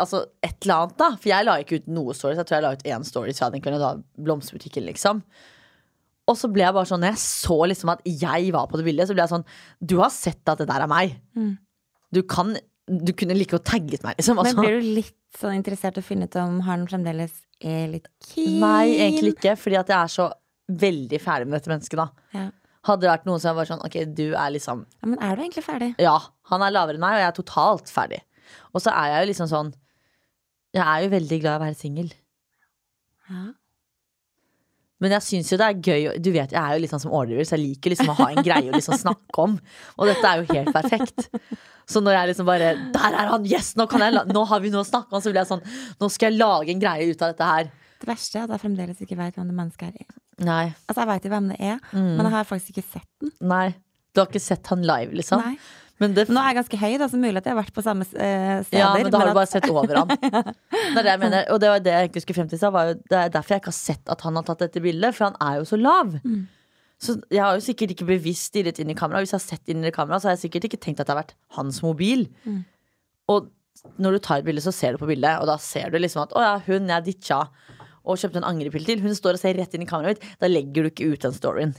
[0.00, 1.10] Altså et eller annet, da?
[1.20, 2.38] For jeg la ikke ut noe stories.
[2.40, 3.90] Jeg tror jeg la ut én story så jeg hadde en kveld da
[4.24, 5.20] Blomsterbutikken, liksom.
[6.30, 8.86] Og så ble jeg bare sånn Når jeg så liksom at jeg var på det
[8.86, 9.44] bildet, så ble jeg sånn
[9.80, 11.18] Du har sett at det der er meg.
[11.36, 11.52] Mm.
[12.12, 12.54] Du kan
[12.88, 14.36] Du kunne like godt tagget meg, liksom.
[14.36, 14.60] Men Altså.
[14.60, 17.30] blir du litt sånn interessert i å finne ut om han fremdeles
[17.62, 18.58] er litt keen?
[18.60, 19.54] Nei, egentlig ikke.
[19.56, 20.26] Fordi at jeg er så
[20.82, 22.08] veldig ferdig med dette mennesket, da.
[22.34, 22.48] Ja.
[22.88, 25.42] Hadde det vært noen som var sånn Ok, du er liksom ja, Men er du
[25.44, 25.92] egentlig ferdig?
[26.02, 26.16] Ja,
[26.50, 28.20] han er lavere enn meg, og jeg er totalt ferdig.
[28.74, 29.72] Og så er jeg jo liksom sånn
[30.74, 32.10] Jeg er jo veldig glad i å være singel.
[33.30, 33.44] Ja.
[35.02, 37.12] Men jeg syns jo det er gøy Du vet, jeg er jo litt sånn som
[37.12, 39.58] overdriver, så jeg liker liksom å ha en greie å liksom snakke om.
[39.98, 41.28] Og dette er jo helt perfekt.
[41.90, 43.46] Så når jeg liksom bare Der er han!
[43.48, 43.72] Yes!
[43.78, 45.22] Nå, kan jeg, nå har vi noe å snakke om!
[45.22, 45.64] Så blir jeg sånn
[46.00, 47.70] Nå skal jeg lage en greie ut av dette her.
[48.02, 50.14] Det verste er at jeg fremdeles ikke vet hvem det mennesket er.
[50.42, 50.64] Nei.
[50.88, 53.30] Altså, jeg vet jo hvem det er, men jeg har faktisk ikke sett den.
[53.46, 53.66] Nei.
[54.12, 55.42] Du har ikke sett han live, liksom?
[55.44, 55.54] Nei.
[56.02, 57.84] Men det Nå er jeg ganske høy, da, så mulig at jeg har vært på
[57.86, 58.80] samme eh, steder.
[58.80, 60.08] Ja, men da har du at- bare sett over han.
[60.92, 61.46] Det er det jeg mener.
[61.54, 62.58] Og det var det jeg egentlig skulle frem til.
[62.74, 65.14] var jo- Det er derfor jeg ikke har sett at han har tatt dette bildet,
[65.16, 66.12] for han er jo så lav.
[67.02, 69.22] Så jeg har jo sikkert ikke bevisst stirret inn i kamera.
[69.22, 71.14] Hvis jeg har sett inn i kamera, så har jeg sikkert ikke tenkt at det
[71.16, 72.26] har vært hans mobil.
[73.32, 73.48] Og
[73.98, 76.22] når du tar et bilde, så ser du på bildet, og da ser du liksom
[76.26, 77.40] at å ja, hun jeg ditcha
[78.02, 80.36] og kjøpte en angrepille til, hun står og ser rett inn i kameraet mitt.
[80.42, 81.74] Da legger du ikke ut den storyen.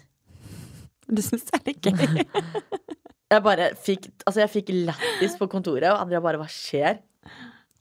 [1.12, 2.24] Du syns det er litt gøy?
[3.34, 7.02] Jeg bare fikk Altså jeg fikk lættis på kontoret, og Andrea bare 'hva skjer'?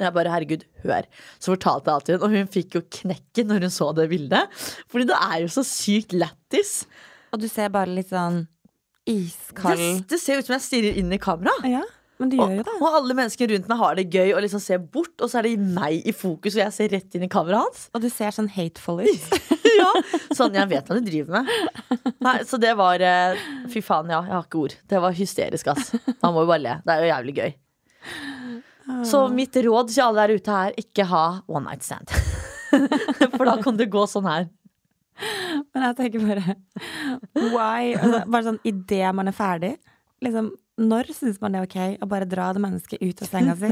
[0.01, 1.07] Jeg bare 'herregud, hør'.
[1.39, 4.09] Så fortalte jeg alt til henne, og hun fikk jo knekken når hun så det
[4.11, 4.49] bildet.
[4.91, 6.87] Fordi det er jo så sykt lættis.
[7.33, 8.47] Og du ser bare litt sånn
[9.07, 11.53] iskald Det, det ser ut som jeg stirrer inn i kamera.
[11.67, 11.83] Ja,
[12.19, 12.75] men Og, gjør jo det.
[12.81, 15.43] og alle mennesker rundt meg har det gøy og liksom ser bort, og så er
[15.49, 17.89] det meg i fokus, og jeg ser rett inn i kameraet hans.
[17.95, 19.27] Og du ser sånn hateful ut.
[19.81, 19.91] ja,
[20.37, 22.15] Sånn, jeg vet hva du driver med.
[22.25, 24.77] Nei, Så det var eh, Fy faen, ja, jeg har ikke ord.
[24.91, 25.93] Det var hysterisk, ass.
[26.23, 26.79] Man må jo bare le.
[26.87, 27.53] Det er jo jævlig gøy.
[29.07, 32.11] Så mitt råd til alle der ute er ikke ha one night stand.
[33.37, 34.49] For da kan det gå sånn her.
[35.73, 36.57] Men jeg tenker bare
[37.53, 37.93] Why?
[37.95, 39.73] Altså, bare sånn idet man er ferdig.
[40.25, 40.51] Liksom,
[40.83, 43.71] når syns man det er ok å bare dra det mennesket ut av senga si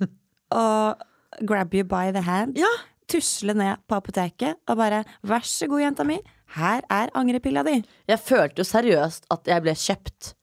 [0.60, 1.02] og
[1.46, 2.58] grab you by the hand?
[2.58, 2.70] Ja,
[3.10, 6.18] Tusle ned på apoteket og bare 'vær så god, jenta mi,
[6.56, 7.84] her er angrepilla di'.
[8.08, 10.34] Jeg følte jo seriøst at jeg ble kjøpt.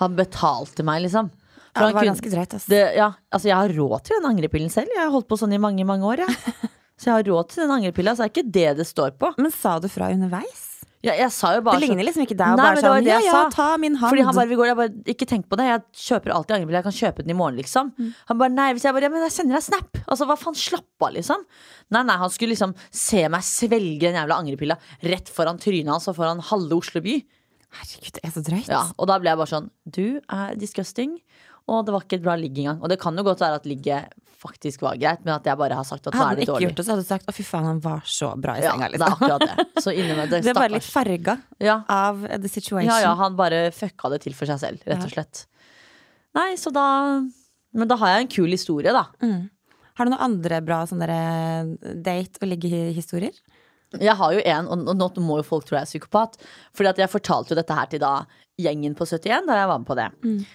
[0.00, 1.30] Han betalte meg, liksom.
[1.76, 2.66] For Ja, det var kunne- ganske drøyt, ass.
[2.66, 4.88] Det, ja, altså jeg har råd til den angrepillen selv.
[4.94, 6.24] Jeg har holdt på sånn i mange mange år.
[6.26, 6.36] Jeg.
[6.98, 9.28] Så jeg har råd til den angrepilla, så er ikke det det står på.
[9.36, 10.65] Men sa du fra underveis?
[11.04, 13.18] Ja, jeg sa jo bare Det ligner sånn- liksom ikke deg Nei, bare sånn 'ja
[13.20, 14.10] ja, ta min hand'.
[14.10, 16.80] Fordi han bare, vi går, jeg bare, ikke tenk på det, jeg kjøper alltid angrepille.
[16.82, 17.92] Jeg kan kjøpe den i morgen, liksom.
[17.98, 18.14] Mm.
[18.28, 19.90] Han bare, nei, hvis jeg bare, ja, men jeg sender deg snap.
[20.08, 21.44] Altså, hva faen, slapp av, liksom.
[21.90, 26.08] Nei, nei, han skulle liksom se meg svelge den jævla angrepilla rett foran trynet hans
[26.08, 27.22] og foran halve Oslo by.
[27.76, 28.68] Herregud, det er så drøyt.
[28.68, 31.20] Ja, og da ble jeg bare sånn, du er disgusting.
[31.68, 32.78] Og det var ikke et bra ligg engang.
[32.82, 35.74] Og det kan jo godt være at ligget faktisk var greit, men at jeg bare
[35.74, 37.26] har sagt at nå Hadde er du Hadde ikke gjort det, så hadde du sagt
[37.26, 38.86] 'å, fy faen, han var så bra i senga.
[38.86, 39.16] Ja, det er Liksom.
[39.16, 39.82] akkurat det.
[39.82, 41.82] Så innimellom det, det bare litt farga Ja.
[41.88, 42.86] av the situation.
[42.92, 45.46] Ja, ja, han bare fucka det til for seg selv, rett og slett.
[46.34, 47.22] Nei, så da
[47.74, 49.08] Men da har jeg en kul historie, da.
[49.96, 53.32] Har du noen andre bra sånne eh, date- og liggehistorier?
[54.00, 56.36] Jeg har jo en, og nå må jo folk tro jeg er psykopat.
[56.74, 58.26] Fordi at jeg fortalte jo dette her til da
[58.60, 60.46] gjengen på 71 da jeg var med på det.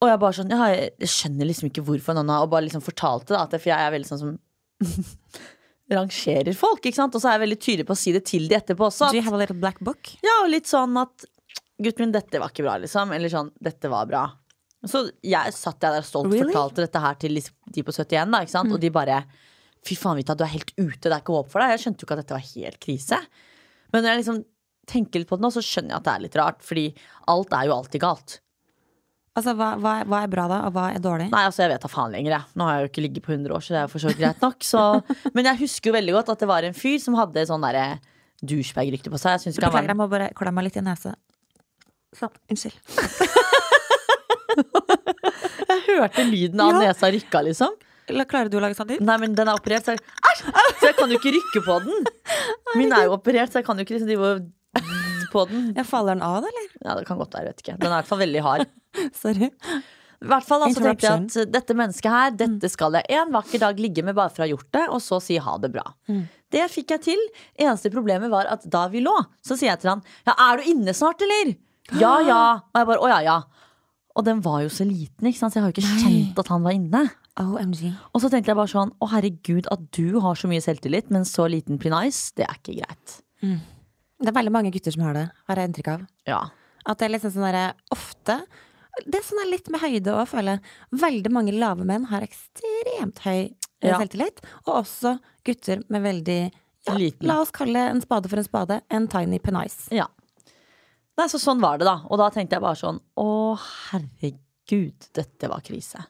[0.00, 2.80] Og jeg bare sånn, ja, jeg skjønner liksom ikke hvorfor noen har Og bare liksom
[2.80, 4.38] fortalte det, at det, for jeg er veldig sånn som
[5.90, 7.14] rangerer folk, ikke sant.
[7.16, 9.10] Og så er jeg veldig tydelig på å si det til de etterpå også.
[9.10, 10.12] Do you have a little black book?
[10.24, 11.26] ja, og litt sånn at
[11.80, 13.12] gutten min, dette var ikke bra, liksom.
[13.16, 14.24] Eller sånn, dette var bra.
[14.88, 16.52] Så jeg satt jeg der stolt og Really?
[16.54, 18.72] fortalte dette her til de- de på 71, da, ikke sant.
[18.72, 19.24] Og de bare
[19.82, 21.00] Fy faen, Vita, du er helt ute.
[21.08, 21.70] Det er ikke håp for deg.
[21.72, 23.16] Jeg skjønte jo ikke at dette var helt krise.
[23.94, 24.40] Men når jeg liksom
[24.86, 26.58] tenker litt på det nå, så skjønner jeg at det er litt rart.
[26.60, 26.82] Fordi
[27.32, 28.34] alt er jo alltid galt.
[29.38, 31.28] Altså, hva, hva, hva er bra da, og hva er dårlig?
[31.30, 32.44] Nei, altså jeg vet da faen lenger, jeg.
[32.58, 34.14] Nå har jeg jo ikke ligget på 100 år, så det er jo for så
[34.18, 34.58] greit nok.
[34.66, 34.82] Så.
[35.36, 37.84] Men jeg husker jo veldig godt at det var en fyr som hadde sånn derre
[38.42, 39.38] douchebag-rykte på seg.
[39.46, 41.14] Jeg Beklager, var jeg må bare klemme meg litt i nesa.
[42.18, 42.74] Sånn, unnskyld.
[45.70, 46.80] Jeg hørte lyden av Ja.
[46.90, 47.76] nesa rykka, liksom.
[48.10, 49.00] Klarer du å lage sånn lyd?
[49.06, 50.40] Nei, men den er operert, så, Æsj!
[50.80, 52.08] så jeg kan jo ikke rykke på den.
[52.78, 54.40] Min er jo operert, så jeg kan jo ikke liksom drive og
[55.32, 55.70] på den.
[55.76, 56.68] Jeg faller den av, eller?
[56.82, 57.78] Ja, det kan godt være, vet ikke.
[57.80, 58.76] Den er i hvert fall veldig hard.
[59.22, 59.50] Sorry.
[60.20, 63.62] I hvert fall altså, tenkte jeg at dette mennesket her, dette skal jeg en vakker
[63.62, 65.86] dag ligge med bare for å ha gjort det, og så si ha det bra.
[66.52, 67.22] Det fikk jeg til.
[67.56, 70.68] Eneste problemet var at da vi lå, så sier jeg til han ja, er du
[70.74, 71.54] inne snart, eller?
[71.96, 72.42] Ja, ja.
[72.68, 73.38] Og jeg bare å ja, ja.
[74.18, 75.54] Og den var jo så liten, ikke sant?
[75.54, 77.04] så jeg har jo ikke kjent at han var inne.
[77.40, 77.86] OMG.
[78.12, 81.24] Og så tenkte jeg bare sånn å herregud, at du har så mye selvtillit, men
[81.24, 83.20] så liten prinais det er ikke greit.
[84.20, 86.02] Det er veldig mange gutter som har det, har jeg inntrykk av.
[86.28, 86.40] Ja.
[86.86, 88.36] At det er liksom sånn derre ofte
[89.06, 90.62] Det er sånn litt med høyde òg, føler jeg.
[91.00, 93.98] Veldig mange lave menn har ekstremt høy eh, Ja.
[94.00, 94.42] selvtillit.
[94.66, 95.14] Og også
[95.46, 96.40] gutter med veldig
[96.86, 97.26] ja, Liten.
[97.28, 98.80] La oss kalle en spade for en spade.
[98.90, 99.88] En tiny penice.
[99.94, 100.08] ja.
[101.18, 101.98] Nei, så sånn var det, da.
[102.08, 103.56] Og da tenkte jeg bare sånn å
[103.90, 106.00] herregud, dette var krise.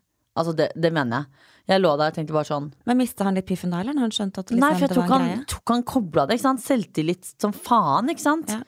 [0.41, 1.47] Altså, det, det mener jeg.
[1.71, 3.95] Jeg lå der og tenkte bare sånn Men mista han litt piffen da, eller?
[3.95, 5.43] Når han skjønte at liksom, Nei, for jeg det tok en han, greie?
[5.53, 6.63] tok han kobla det, ikke sant?
[6.65, 8.51] Selvtillit som faen, ikke sant?
[8.57, 8.63] Ja.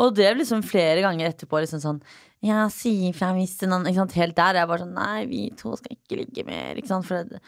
[0.00, 2.02] Og det liksom flere ganger etterpå liksom sånn
[2.44, 4.58] Ja, si ifra hvis det noen Ikke sant, helt der.
[4.60, 7.08] Jeg bare sånn Nei, vi to skal ikke ligge mer, ikke sant.
[7.08, 7.40] For det,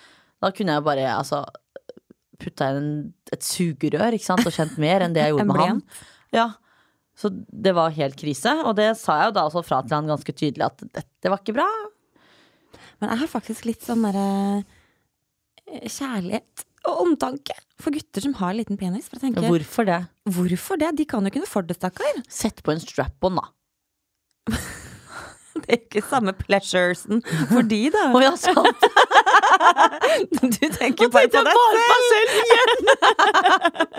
[0.42, 1.42] da kunne jeg bare, altså
[2.42, 2.90] putta inn
[3.33, 4.42] et sugerør ikke sant?
[4.48, 5.83] og kjent mer enn det jeg gjorde med han.
[6.35, 6.48] Ja.
[7.18, 10.09] Så det var helt krise, og det sa jeg jo da også fra til han
[10.11, 11.68] ganske tydelig at dette var ikke bra.
[13.03, 14.27] Men jeg har faktisk litt sånn derre
[15.67, 19.09] eh, kjærlighet og omtanke for gutter som har liten penis.
[19.11, 19.97] Tenker, Hvorfor det?
[20.31, 20.93] hvorfor det?
[21.01, 22.23] De kan jo ikke noe for det, stakkar.
[22.31, 23.51] Sett på en strap-on, da.
[25.53, 28.07] Det er ikke samme pleasuresen for de, da.
[28.15, 28.87] Å ja, sant!
[30.43, 32.81] Du tenker bare på deg bare meg selv igjen!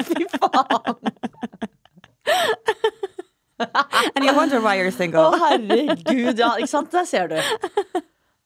[0.10, 0.98] Fy faen!
[4.16, 5.28] And you wonder why you're single.
[5.28, 6.92] Å, oh, herregud, ja, ikke sant?
[6.96, 7.38] Der ser du.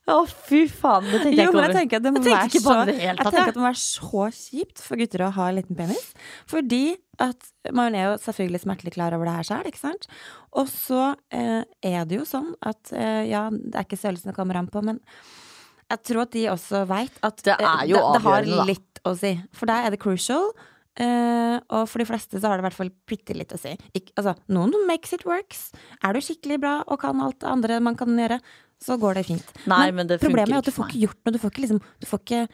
[0.07, 1.03] Å, fy faen.
[1.09, 1.65] Det tenkte jeg ikke over.
[1.67, 4.83] jeg tenker at det må være så, jeg tenker at det må være så kjipt
[4.85, 6.05] for gutter å ha en liten penis.
[6.47, 6.83] Fordi
[7.23, 10.07] at man er jo selvfølgelig smertelig klar over det her sjøl, ikke sant.
[10.55, 14.37] Og så eh, er det jo sånn at eh, ja, det er ikke størrelsen det
[14.37, 15.01] kommer an på, men
[15.87, 19.35] jeg tror at de også veit at Det eh, det, det har litt å si.
[19.55, 20.51] For der er det crucial.
[20.97, 23.75] Uh, og for de fleste så har det i hvert fall bitte litt å si.
[23.93, 25.67] Ikke, altså, noen makes it works.
[26.01, 28.39] Er du skikkelig bra og kan alt det andre man kan gjøre,
[28.83, 29.57] så går det fint.
[29.69, 31.33] Nei, men det problemet er at du får ikke gjort noe.
[31.33, 32.45] Du får ikke liksom du får ikke,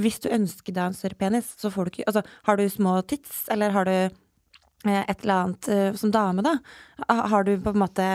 [0.00, 2.94] Hvis du ønsker deg en større penis, så får du ikke Altså, har du små
[3.10, 6.54] tits, eller har du eh, et eller annet eh, som dame, da?
[7.08, 8.06] Har du på en måte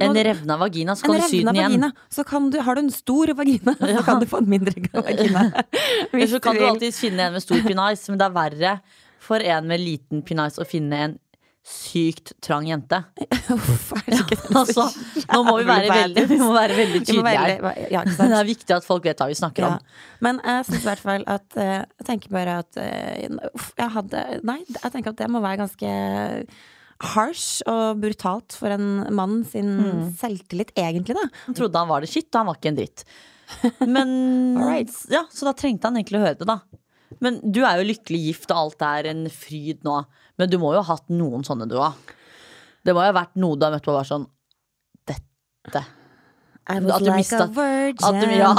[0.00, 1.74] En revna vagina, så kan du sy den igjen.
[1.74, 4.86] vagina, så kan du, har du en stor vagina, så kan du få en mindre
[4.94, 5.48] vagina.
[6.12, 8.78] Eller så kan du alltid finne en med stor pinais, men det er verre
[9.24, 11.18] for en med liten pinais å finne en
[11.64, 12.98] sykt trang jente.
[13.54, 14.84] Uff, det Altså,
[15.32, 17.80] nå må vi være veldig, vi må være veldig tydelige her.
[17.94, 19.70] Ja, Det er viktig at folk vet hva vi snakker Ja.
[19.78, 19.94] om.
[20.26, 23.24] Men jeg syns i hvert fall at eh, Jeg tenker bare at eh,
[23.80, 25.94] jeg hadde Nei, jeg tenker at det må være ganske
[27.04, 30.04] harsh og brutalt for en mann sin Mm.
[30.20, 31.24] selvtillit, egentlig, da.
[31.48, 33.04] Han trodde han var det shit, og han var ikke en dritt.
[33.96, 34.14] Men
[34.60, 34.92] right.
[35.10, 36.60] ja, Så da trengte han egentlig å høre det, da.
[37.24, 39.96] Men du er jo lykkelig gift, og alt er en fryd nå.
[40.38, 41.92] Men du må jo ha hatt noen sånne, du òg.
[42.84, 44.26] Det må jo ha vært noe du har møtt på og vært sånn
[45.08, 45.80] Dette.
[46.68, 48.04] I was At du like mistet- a virgin.
[48.08, 48.50] at du- ja.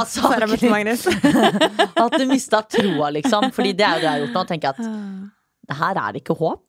[2.06, 3.41] At du mista troa, liksom.
[3.54, 4.43] Fordi det er jo det jeg har gjort nå.
[4.51, 4.78] Tenker at
[5.65, 6.65] det her er det ikke håp.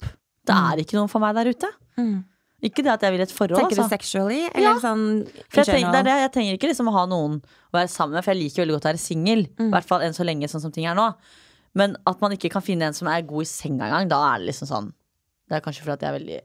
[0.47, 1.69] Det er ikke noen for meg der ute.
[2.01, 2.17] Mm.
[2.65, 3.93] Ikke det at jeg vil et forhold, Tenker du altså.
[3.99, 4.79] sexually, eller Ja.
[4.81, 5.03] sånn
[5.53, 8.25] For jeg, tenker, er jeg trenger ikke liksom å ha noen å være sammen med,
[8.25, 9.41] for jeg liker veldig godt å være singel.
[9.61, 11.11] I hvert fall enn så lenge, sånn som ting er nå.
[11.77, 14.41] Men at man ikke kan finne en som er god i senga engang, da er
[14.41, 14.93] det liksom sånn
[15.47, 16.39] Det er kanskje fordi jeg er veldig,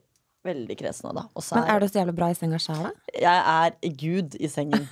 [0.46, 1.24] veldig kresen av det.
[1.54, 2.92] Men er, er du så jævlig bra i senga sjæl, da?
[3.24, 4.84] jeg er gud i sengen.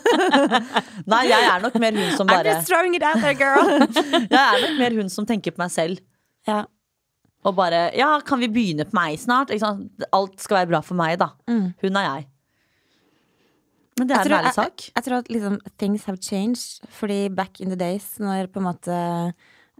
[1.12, 3.70] Nei, jeg er nok mer hun som I'm bare just throwing it out there, girl!
[4.34, 6.02] Jeg er nok mer hun som tenker på meg selv.
[6.48, 6.64] ja.
[7.40, 9.48] Og bare Ja, kan vi begynne på meg snart?
[10.12, 11.30] Alt skal være bra for meg, da.
[11.48, 11.70] Mm.
[11.80, 12.26] Hun er jeg.
[14.00, 14.80] Men det er en ærlig sak.
[14.86, 16.80] Jeg, jeg tror at liksom things have changed.
[16.96, 18.96] Fordi back in the days, når på en måte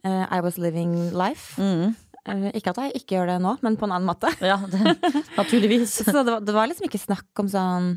[0.04, 1.94] uh, I was living life Mm.
[2.28, 4.28] eh, Ikke at jeg ikke gjør det nå, men på en annen måte.
[4.52, 4.96] Ja, det,
[5.38, 5.98] naturligvis.
[6.04, 7.94] Så det var, det var liksom ikke snakk om sånn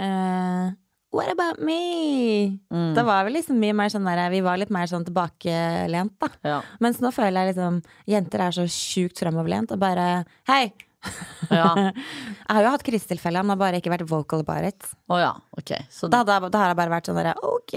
[0.00, 0.70] uh,
[1.10, 2.58] What about me?
[2.70, 2.90] Mm.
[2.94, 6.28] Det var vel liksom mye mer sånn der Vi var litt mer sånn tilbakelent, da.
[6.44, 6.58] Ja.
[6.84, 7.78] Mens nå føler jeg liksom
[8.12, 10.08] Jenter er så sjukt fremoverlent og bare
[10.50, 10.66] Hei!
[11.48, 11.70] Ja.
[11.80, 14.88] Jeg har jo hatt krisetilfeller, men har bare ikke vært vocal about it.
[15.08, 15.86] Oh, ja, okay.
[15.92, 17.74] Så Da, da, da har jeg bare vært sånn derre OK,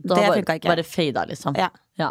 [0.00, 0.70] da det funka ikke.
[0.70, 1.58] bare fada, liksom.
[1.60, 1.68] Ja.
[2.00, 2.08] Ja.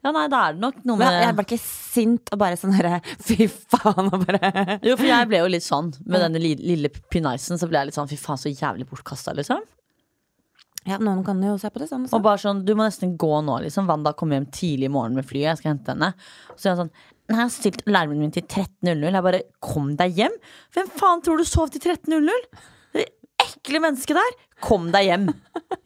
[0.00, 2.56] ja, nei, da er det nok noe Men jeg med ble ikke sint og bare
[2.56, 6.40] sånn herre fy faen og bare Jo, for jeg ble jo litt sånn med denne
[6.40, 7.60] lille pinisen.
[7.60, 9.60] Så ble jeg litt sånn fy faen, så jævlig bortkasta, liksom.
[10.88, 12.08] Ja, noen kan jo se på det sånn.
[12.10, 13.86] Og bare sånn, du må nesten gå nå, liksom.
[13.90, 16.08] Wanda kommer hjem tidlig i morgen med flyet, jeg skal hente henne.
[16.56, 16.88] Så så er jeg
[17.32, 19.08] jeg har stilt alarmen min til 13.00.
[19.08, 20.36] Jeg bare Kom deg hjem!
[20.74, 22.46] Hvem faen tror du sov til 13.00?
[23.62, 24.32] Det ekle mennesket der!
[24.62, 25.28] Kom deg hjem!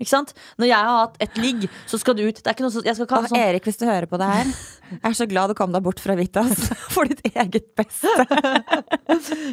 [0.01, 0.31] Ikke sant?
[0.61, 2.39] Når jeg har hatt et ligg, så skal du ut.
[2.41, 4.17] Det er ikke noe så, jeg skal ikke ha sånn Erik, hvis du hører på
[4.21, 4.49] det her,
[4.95, 6.63] jeg er så glad du kom deg bort fra Vitas
[6.95, 8.09] for ditt eget beste.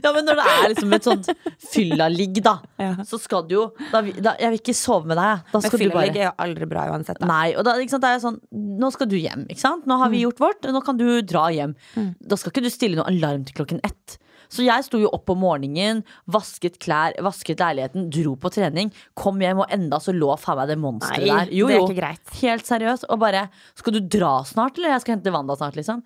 [0.03, 1.29] Ja, men når det er liksom et sånt
[1.73, 2.93] fylla-ligg, da, Ja.
[3.07, 5.43] så skal du jo da, da, Jeg vil ikke sove med deg.
[5.51, 7.19] Da Men skal du fylleligg bare er jo aldri bra uansett.
[7.19, 7.27] Da.
[7.29, 8.39] Nei, og da, ikke sant, det er sånn
[8.83, 9.87] Nå skal du hjem, ikke sant?
[9.89, 11.75] Nå har vi gjort vårt, nå kan du dra hjem.
[12.23, 14.15] Da skal ikke du stille noe alarm til klokken ett.
[14.53, 18.91] Så jeg sto jo opp om morgenen, vasket klær, vasket leiligheten, dro på trening.
[19.17, 21.53] Kom hjem, og enda så lå faen meg det monsteret der.
[21.57, 21.87] Jo, det er jo.
[21.89, 22.35] ikke greit.
[22.43, 23.07] Helt seriøst.
[23.09, 23.47] Og bare
[23.79, 24.93] Skal du dra snart, eller?
[24.93, 26.03] Jeg skal hente Wanda snart, liksom.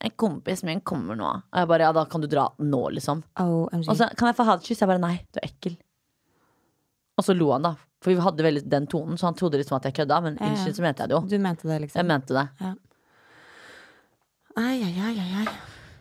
[0.00, 1.28] En kompis min kommer nå.
[1.28, 3.20] Og jeg bare Ja, da kan du dra nå, liksom.
[3.36, 4.80] Oh, Og så kan jeg få ha et kyss?
[4.80, 5.76] Jeg bare nei, du er ekkel.
[7.20, 7.74] Og så lo han, da.
[8.00, 10.22] For vi hadde veldig den tonen, så han trodde liksom at jeg kødda.
[10.24, 10.72] Men Ja, ja.
[10.72, 11.20] så mente jeg det jo.
[11.28, 12.00] du mente det, liksom?
[12.00, 12.46] Jeg mente det.
[12.64, 12.72] Ja.
[14.56, 15.46] ai, ai, ai, ai.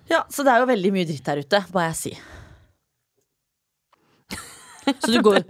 [0.09, 2.13] Ja, Så det er jo veldig mye dritt der ute, må jeg si.
[5.03, 5.43] Så du går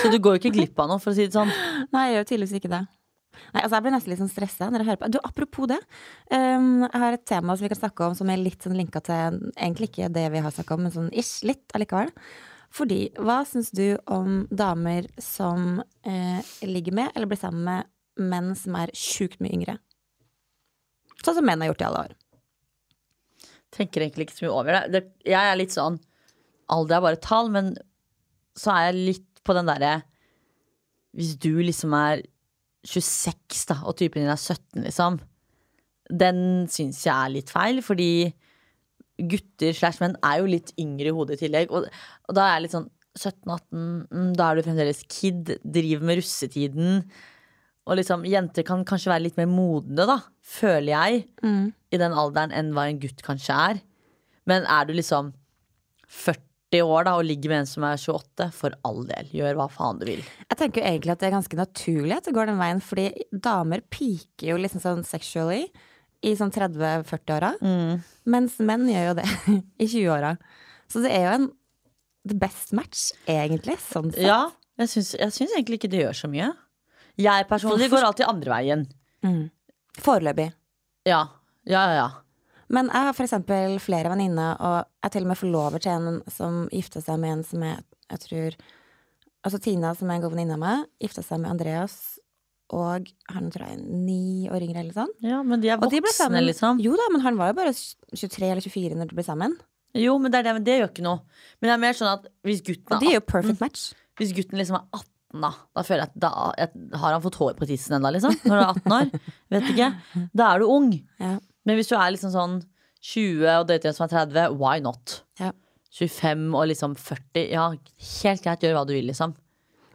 [0.00, 1.50] Så du går ikke glipp av noe, for å si det sånn.
[1.90, 2.84] Nei, jeg gjør tydeligvis ikke det.
[3.54, 5.10] Nei, altså Jeg blir nesten litt sånn stressa når jeg hører på.
[5.10, 5.80] Du, Apropos det.
[6.30, 9.02] Um, jeg har et tema som vi kan snakke om som er litt sånn linka
[9.06, 12.12] til egentlig ikke det vi har snakka om, men sånn ish, litt allikevel.
[12.70, 18.52] Fordi, hva syns du om damer som eh, ligger med eller blir sammen med menn
[18.58, 19.80] som er sjukt mye yngre?
[21.24, 22.19] Sånn som menn har gjort i alle år.
[23.74, 24.82] Tenker egentlig ikke så mye over det.
[24.94, 25.02] det.
[25.30, 26.00] Jeg er litt sånn
[26.70, 27.72] Alder er bare tall, men
[28.58, 29.94] så er jeg litt på den derre
[31.18, 32.22] Hvis du liksom er
[32.86, 35.18] 26, da, og typen din er 17, liksom.
[36.08, 36.38] Den
[36.72, 38.30] syns jeg er litt feil, fordi
[39.28, 41.74] gutter slash menn er jo litt yngre i hodet i tillegg.
[41.74, 43.82] Og, og da er jeg litt sånn 17-18,
[44.14, 47.02] mm, da er du fremdeles kid, driver med russetiden.
[47.88, 51.24] Og liksom, jenter kan kanskje være litt mer modne, da, føler jeg,
[51.90, 53.80] i den alderen enn hva en gutt kanskje er.
[54.46, 55.32] Men er du liksom
[56.10, 59.66] 40 år da og ligger med en som er 28, for all del, gjør hva
[59.72, 60.20] faen du vil.
[60.50, 63.08] Jeg tenker jo egentlig at det er ganske naturlig at det går den veien, fordi
[63.32, 65.64] damer piker jo liksom sånn sexually
[66.22, 67.54] i sånn 30-40-åra,
[68.28, 69.28] mens menn gjør jo det
[69.82, 70.34] i 20-åra.
[70.90, 71.50] Så det er jo en
[72.28, 74.26] the best match, egentlig, sånn sett.
[74.28, 75.14] Ja, jeg syns
[75.56, 76.50] egentlig ikke det gjør så mye.
[77.20, 78.84] Jeg personlig Hvorfor- går alltid andre veien.
[80.00, 80.50] Foreløpig.
[81.08, 81.22] Ja,
[81.68, 81.94] ja, ja.
[82.00, 82.08] ja.
[82.70, 86.60] Men jeg har eksempel flere venninner, og jeg til og med forlover til en som
[86.70, 88.60] gifta seg med en som jeg, jeg tror
[89.40, 91.94] Altså Tina, som er en god venninne av meg, gifta seg med Andreas,
[92.76, 95.14] og han tror jeg er ni år yngre, eller sånn.
[95.24, 96.82] ja men de er voksne, de liksom.
[96.84, 99.56] Jo da, men han var jo bare 23 eller 24 når de ble sammen.
[99.96, 101.22] Jo, men det, er det, men det gjør ikke noe.
[101.58, 103.86] Men det er mer sånn at hvis gutten Og er de er jo perfect match.
[104.20, 107.38] hvis gutten liksom er 18 da, da føler jeg at da jeg, har han fått
[107.38, 108.34] hår på tissen ennå, liksom.
[108.50, 109.10] Når du er 18 år.
[109.54, 109.90] Vet ikke.
[110.36, 110.92] Da er du ung.
[111.22, 111.36] Ja.
[111.68, 112.56] Men hvis du er liksom sånn
[113.00, 115.20] 20 og dater en som er 30, why not?
[115.40, 115.52] Ja.
[115.94, 117.68] 25 og liksom 40, ja,
[118.22, 119.34] helt greit, gjør hva du vil, liksom.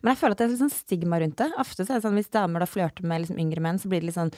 [0.02, 1.48] Men jeg føler at det er litt sånn stigma rundt det.
[1.62, 4.04] Ofte så er det sånn hvis damer da flørter med liksom yngre menn, så blir
[4.04, 4.34] det litt sånn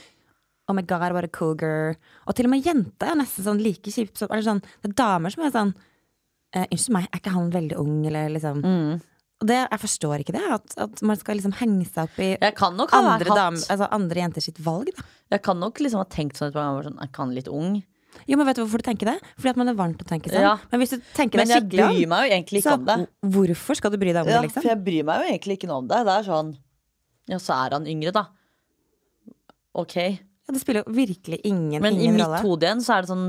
[0.67, 1.95] Oh my god, what a cougar.
[2.27, 5.45] Og til og med jenter er nesten sånn like kjipt sånn, det er damer som
[5.47, 5.73] er sånn
[6.55, 10.33] eh, Unnskyld meg, er ikke han veldig ung, eller liksom Og det, jeg forstår ikke
[10.33, 14.41] det, at, at man skal liksom henge seg opp i andre, damer, altså andre jenter
[14.41, 15.05] sitt valg, da.
[15.35, 17.75] Jeg kan nok liksom ha tenkt sånn et par ganger sånn, Jeg kan litt ung.
[18.25, 19.17] Jo, men vet du hvorfor du tenker det?
[19.37, 20.41] Fordi at man er til å tenke sånn.
[20.41, 20.55] Ja.
[20.71, 22.95] Men hvis du tenker Men deg jeg bryr meg jo egentlig ikke så om det.
[23.35, 24.63] hvorfor skal du bry deg om Ja, det, liksom?
[24.63, 25.99] for jeg bryr meg jo egentlig ikke noe om det.
[26.07, 26.49] Det er sånn
[27.27, 28.23] Ja, så er han yngre, da.
[29.77, 29.95] Ok.
[29.97, 33.27] Ja, det spiller jo virkelig ingen, Men i mitt hode igjen så er det sånn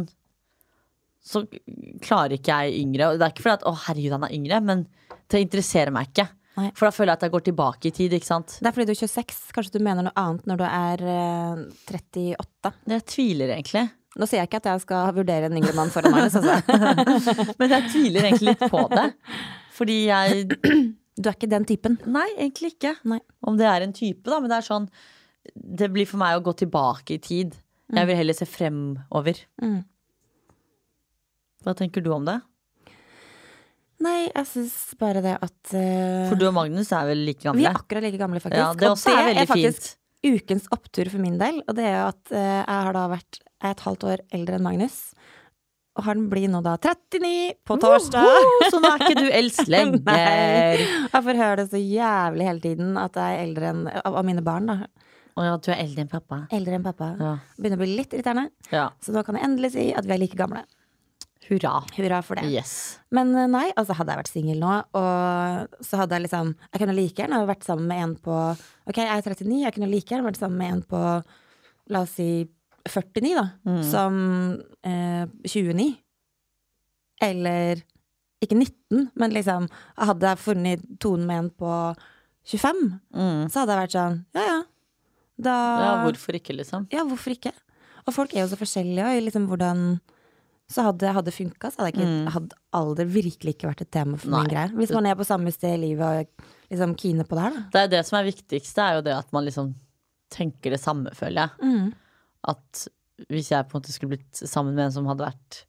[1.29, 1.45] Så
[2.01, 3.11] klarer ikke jeg yngre.
[3.19, 4.87] Det er ikke fordi at å herregud, han er yngre, men
[5.29, 6.29] det interesserer meg ikke.
[6.59, 6.71] Nei.
[6.75, 8.57] For da føler jeg at jeg går tilbake i tid, ikke sant.
[8.59, 9.43] Det er fordi du er 26.
[9.55, 11.61] Kanskje du mener noe annet når du er eh,
[11.93, 12.73] 38.
[12.95, 13.85] Jeg tviler egentlig.
[14.19, 16.27] Nå sier jeg ikke at jeg skal vurdere en yngre mann foran meg.
[16.27, 17.55] Altså.
[17.61, 19.05] Men jeg tviler egentlig litt på det.
[19.79, 20.49] Fordi jeg
[21.19, 21.99] Du er ikke den typen.
[22.11, 22.97] Nei, egentlig ikke.
[23.11, 23.21] Nei.
[23.47, 24.41] Om det er en type, da.
[24.43, 24.91] Men det er sånn
[25.55, 27.55] Det blir for meg å gå tilbake i tid.
[27.95, 29.39] Jeg vil heller se fremover.
[29.63, 29.81] Mm.
[31.65, 32.41] Hva tenker du om det?
[34.05, 37.59] Nei, jeg syns bare det at uh, For du og Magnus er vel like gamle?
[37.59, 38.61] Vi er akkurat like gamle, faktisk.
[38.61, 40.37] Ja, det også er er faktisk fint.
[40.39, 41.59] ukens opptur for min del.
[41.67, 43.41] Og det er jo at uh, jeg har da vært
[43.73, 45.01] et halvt år eldre enn Magnus.
[45.99, 48.23] Og han blir nå da 39 på torsdag.
[48.23, 48.69] Woho!
[48.71, 49.99] Så nå er ikke du eldst lenger.
[50.07, 50.87] Nei.
[51.11, 54.23] Jeg får høre det så jævlig hele tiden at jeg er eldre enn av, av
[54.29, 54.71] mine barn.
[54.71, 54.77] da
[55.35, 56.45] Å ja, du er eldre enn pappa.
[56.55, 57.11] Eldre enn pappa.
[57.19, 57.33] Ja.
[57.59, 58.53] Begynner å bli litt irriterende.
[58.71, 58.87] ja.
[59.03, 60.63] Så nå kan jeg endelig si at vi er like gamle.
[61.49, 61.75] Hurra.
[61.97, 62.45] Hurra for det.
[62.53, 62.99] Yes.
[63.11, 66.83] Men eh, nei, altså hadde jeg vært singel nå, og så hadde jeg liksom Jeg
[66.83, 68.37] kunne like gjerne vært sammen med en på
[68.89, 71.03] Ok, jeg er 39, jeg kunne like gjerne vært sammen med en på
[71.95, 72.29] La oss si
[72.89, 73.47] 49, da.
[73.85, 74.19] Som
[74.87, 75.89] eh, 29.
[77.25, 77.81] Eller
[78.45, 79.67] ikke 19, men liksom
[79.99, 81.73] Hadde jeg funnet tonen med en på
[82.49, 83.49] 25, Mm.
[83.53, 84.59] så hadde jeg vært sånn Ja ja.
[85.39, 86.87] Da Ja, hvorfor ikke, liksom?
[86.93, 87.53] ja, hvorfor ikke?
[88.09, 89.83] Og folk er jo så forskjellige, og liksom hvordan
[90.69, 92.27] Så hadde det hadde funka, så hadde, ikke, mm.
[92.35, 94.43] hadde alder virkelig ikke vært et tema for Nei.
[94.43, 94.73] min greie.
[94.77, 97.63] Hvis man er på samme sted i livet og liksom kine på det her, da.
[97.73, 99.73] Det er det som er viktigste, er jo det at man liksom
[100.35, 101.71] tenker det samme, føler jeg.
[101.73, 101.89] Mm.
[102.53, 102.85] At
[103.33, 105.65] hvis jeg på en måte skulle blitt sammen med en som hadde vært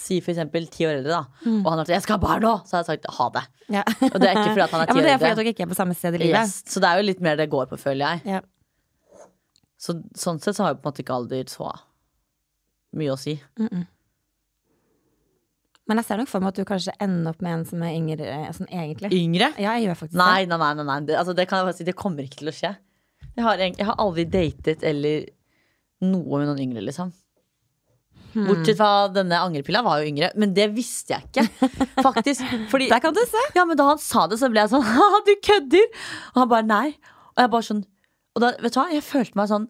[0.00, 1.48] Si for eksempel ti år eldre, da.
[1.50, 3.42] Og han hadde sagt 'jeg skal ha barn nå', så hadde jeg sagt ha det.
[3.74, 3.82] Ja.
[4.06, 5.30] Og det er ikke fordi at han er ja, ti men år det er fordi
[5.30, 5.42] eldre.
[5.42, 6.38] dere ikke er på samme sted i livet.
[6.38, 6.62] Yes.
[6.64, 8.22] Så det er jo litt mer det går på, føler jeg.
[8.24, 8.40] Ja.
[9.76, 11.72] Så sånn sett så har jo på en måte ikke alder så
[12.96, 13.34] mye å si.
[15.90, 17.96] Men jeg ser nok for meg at du kanskje ender opp med en som er
[17.96, 19.10] yngre eh, sånn egentlig.
[19.16, 19.48] Yngre?
[19.58, 20.68] Ja, jeg gjør faktisk Nei, nei, nei.
[20.78, 20.98] nei, nei.
[21.08, 22.70] Det, altså, det kan jeg bare si, det kommer ikke til å skje.
[23.34, 25.26] Jeg har, jeg har aldri datet eller
[26.06, 27.10] noe med noen yngre, liksom.
[28.30, 28.46] Hmm.
[28.46, 31.68] Bortsett fra denne angrepilla var jo yngre, men det visste jeg ikke.
[32.06, 32.46] Faktisk.
[32.70, 32.86] Fordi.
[32.92, 33.42] Der kan du se!
[33.58, 35.90] ja, men da han sa det, så ble jeg sånn Ha, du kødder!
[36.36, 36.86] Og han bare nei.
[37.34, 37.82] Og jeg bare sånn
[38.36, 39.66] Og da, vet du hva, jeg følte meg sånn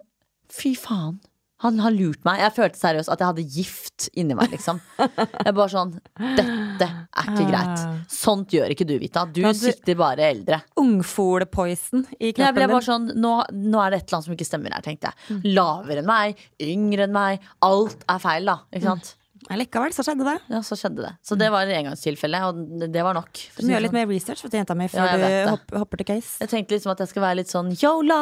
[0.53, 1.21] Fy faen.
[1.61, 2.41] Han har lurt meg.
[2.41, 4.79] Jeg følte seriøst at jeg hadde gift inni meg, liksom.
[4.97, 5.91] Jeg bare sånn
[6.39, 7.83] Dette er ikke greit.
[8.09, 9.27] Sånt gjør ikke du, Vita.
[9.29, 10.63] Du Ja, sikter bare eldre.
[10.81, 12.45] Ungfolepoison i kroppen din.
[12.47, 14.85] Jeg ble bare sånn nå, nå er det et eller annet som ikke stemmer her,
[14.87, 15.41] tenkte jeg.
[15.57, 17.45] Lavere enn meg, yngre enn meg.
[17.67, 18.61] Alt er feil, da.
[18.73, 19.17] Ikke sant?
[19.51, 20.37] Likevel så skjedde det.
[20.53, 21.11] Ja, så skjedde det.
[21.27, 23.33] Så det var et engangstilfelle, og det var nok.
[23.57, 23.99] Du må gjøre litt sånn.
[23.99, 26.37] mer research vet du, jenta mi, før ja, du hopper, hopper til case.
[26.45, 28.21] Jeg tenkte liksom at jeg skal være litt sånn yolo.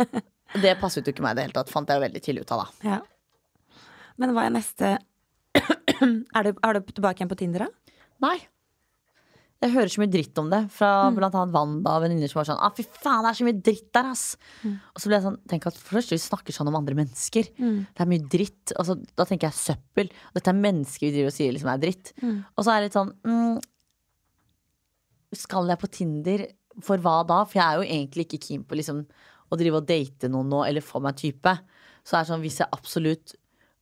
[0.62, 2.56] Det passet jo ikke meg i det hele tatt, fant jeg jo veldig tidlig ut
[2.56, 2.90] av, da.
[2.94, 3.78] Ja.
[4.20, 4.96] Men hva er neste
[5.56, 7.96] er, du, er du tilbake igjen på Tinder, da?
[8.24, 8.36] Nei.
[9.64, 12.48] Jeg hører så mye dritt om det fra blant annet Wanda og venninner som var
[12.50, 14.24] sånn ah, fy faen, det er så mye dritt der, ass.
[14.92, 17.48] Og så ble jeg sånn, tenk at først vi snakker sånn om andre mennesker.
[17.56, 18.74] Det er mye dritt.
[18.76, 20.12] Og så, da tenker jeg søppel.
[20.36, 22.12] Dette er mennesker vi driver og sier liksom er dritt.
[22.52, 23.56] Og så er det litt sånn mm,
[25.40, 26.44] Skal jeg på Tinder?
[26.84, 27.40] For hva da?
[27.48, 29.06] For jeg er jo egentlig ikke keen på liksom
[29.50, 31.52] å drive og date noen nå, eller få meg type.
[32.06, 33.34] Så er det sånn, hvis jeg absolutt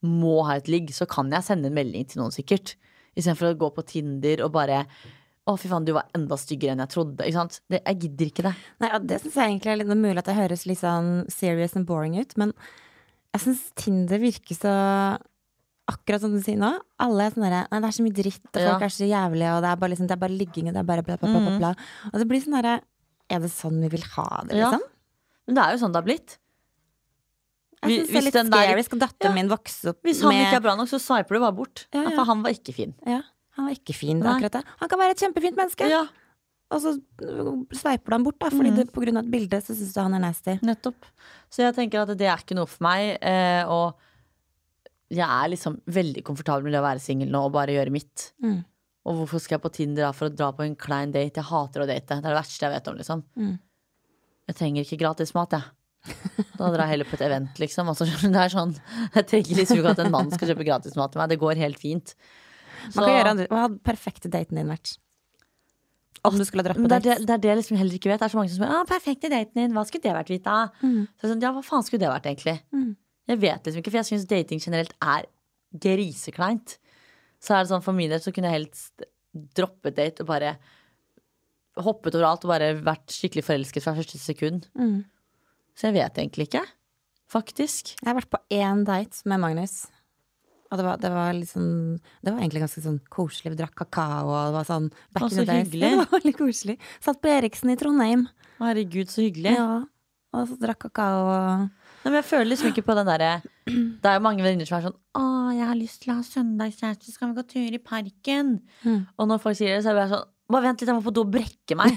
[0.04, 2.74] må ha et ligg, så kan jeg sende en melding til noen, sikkert.
[3.16, 4.84] Istedenfor å gå på Tinder og bare
[5.46, 7.24] å, fy faen, du var enda styggere enn jeg trodde.
[7.24, 7.60] Ikke sant?
[7.68, 8.54] Det, jeg gidder ikke det.
[8.80, 11.76] Nei, ja, Det syns jeg egentlig er litt mulig at det høres litt sånn serious
[11.76, 12.52] and boring ut, men
[13.34, 14.74] jeg syns Tinder virker så
[15.84, 16.70] Akkurat som du sier nå.
[17.04, 18.70] Alle er sånn derre Nei, det er så mye dritt, og Ja.
[18.72, 20.80] folk er så jævlige, og det er bare, liksom, det er bare ligging, og det
[20.80, 21.72] er bare bla, bla, bla, bla, bla.
[22.08, 22.80] Og det blir sånn derre
[23.28, 24.70] Er det sånn vi vil ha det, Ja.
[25.46, 26.38] Men det er jo sånn det har blitt.
[27.84, 28.84] Jeg synes det er litt scary.
[28.86, 29.36] Skal datteren Ja.
[29.36, 31.86] min vokse opp Hvis han med ikke er bra nok, så sveiper du bare bort.
[31.92, 32.16] Ja, ja.
[32.16, 32.94] For han var ikke fin.
[33.04, 33.22] Ja,
[33.58, 34.64] han var ikke fin, det er akkurat det.
[34.80, 36.06] Han kan være et kjempefint menneske, Ja,
[36.72, 36.94] og så
[37.76, 38.76] sveiper du han bort, da, fordi mm.
[38.76, 40.56] du, på grunn av et bilde så syns du han er nasty.
[40.64, 41.06] nettopp.
[41.52, 43.18] Så jeg tenker at det er ikke noe for meg.
[43.20, 44.00] Eh, og
[45.12, 48.32] jeg er liksom veldig komfortabel med det å være singel nå og bare gjøre mitt.
[48.42, 48.64] Mm.
[49.04, 51.36] Og hvorfor skal jeg på Tinder da for å dra på en klein date?
[51.36, 52.08] Jeg hater å date.
[52.08, 53.24] Det er det verste jeg vet om, liksom.
[53.36, 53.54] Mm.
[54.50, 55.70] Jeg trenger ikke gratis mat, jeg.
[56.58, 57.88] Da drar jeg heller på et event, liksom.
[57.92, 58.74] Altså, det er sånn,
[59.14, 61.32] jeg trenger liksom ikke at en mann skal kjøpe gratis mat til meg.
[61.32, 62.12] Det går helt fint.
[62.92, 64.98] Man kan gjøre andre, Hva hadde perfekte daten din vært?
[66.24, 67.04] Om du skulle ha dratt på date?
[67.04, 68.20] det, det er det jeg liksom heller ikke vet.
[68.20, 70.58] Det er så mange som spør ah, perfekte daten din, hva skulle det vært, Vita?
[70.80, 71.00] Mm.
[71.20, 72.56] Så sånn, ja, hva faen skulle det vært, egentlig?
[72.72, 72.92] Mm.
[73.32, 75.28] Jeg vet liksom ikke, for jeg syns dating generelt er
[75.84, 76.78] grisekleint.
[77.44, 79.04] Så er det sånn for min del så kunne jeg helst
[79.56, 80.54] droppet date og bare
[81.80, 84.68] hoppet over alt og bare vært skikkelig forelsket fra første sekund.
[84.78, 85.02] Mm.
[85.74, 86.62] Så jeg vet egentlig ikke.
[87.30, 87.96] Faktisk.
[87.98, 89.84] Jeg har vært på én date med Magnus.
[90.70, 91.72] Og det var, det var sånn
[92.24, 93.52] Det var egentlig ganske sånn koselig.
[93.54, 95.66] Vi drakk kakao, og det var sånn back in så the days.
[95.68, 95.90] hyggelig.
[95.90, 96.76] Det var veldig koselig.
[97.04, 98.28] Satt på Eriksen i Trondheim.
[98.60, 99.54] Herregud, så hyggelig.
[99.58, 99.82] Ja.
[100.34, 101.48] Og så drakk kakao og
[102.04, 103.28] Nei, men jeg føler liksom ikke på den derre
[103.64, 105.22] Det er jo mange venninner som er sånn Å,
[105.56, 108.50] jeg har lyst til å ha søndagskjæreste, skal vi gå tur i parken?
[108.82, 108.98] Mm.
[109.14, 111.12] Og når folk sier det, så er jeg sånn Bare vent litt, jeg må på
[111.16, 111.94] do og brekke meg.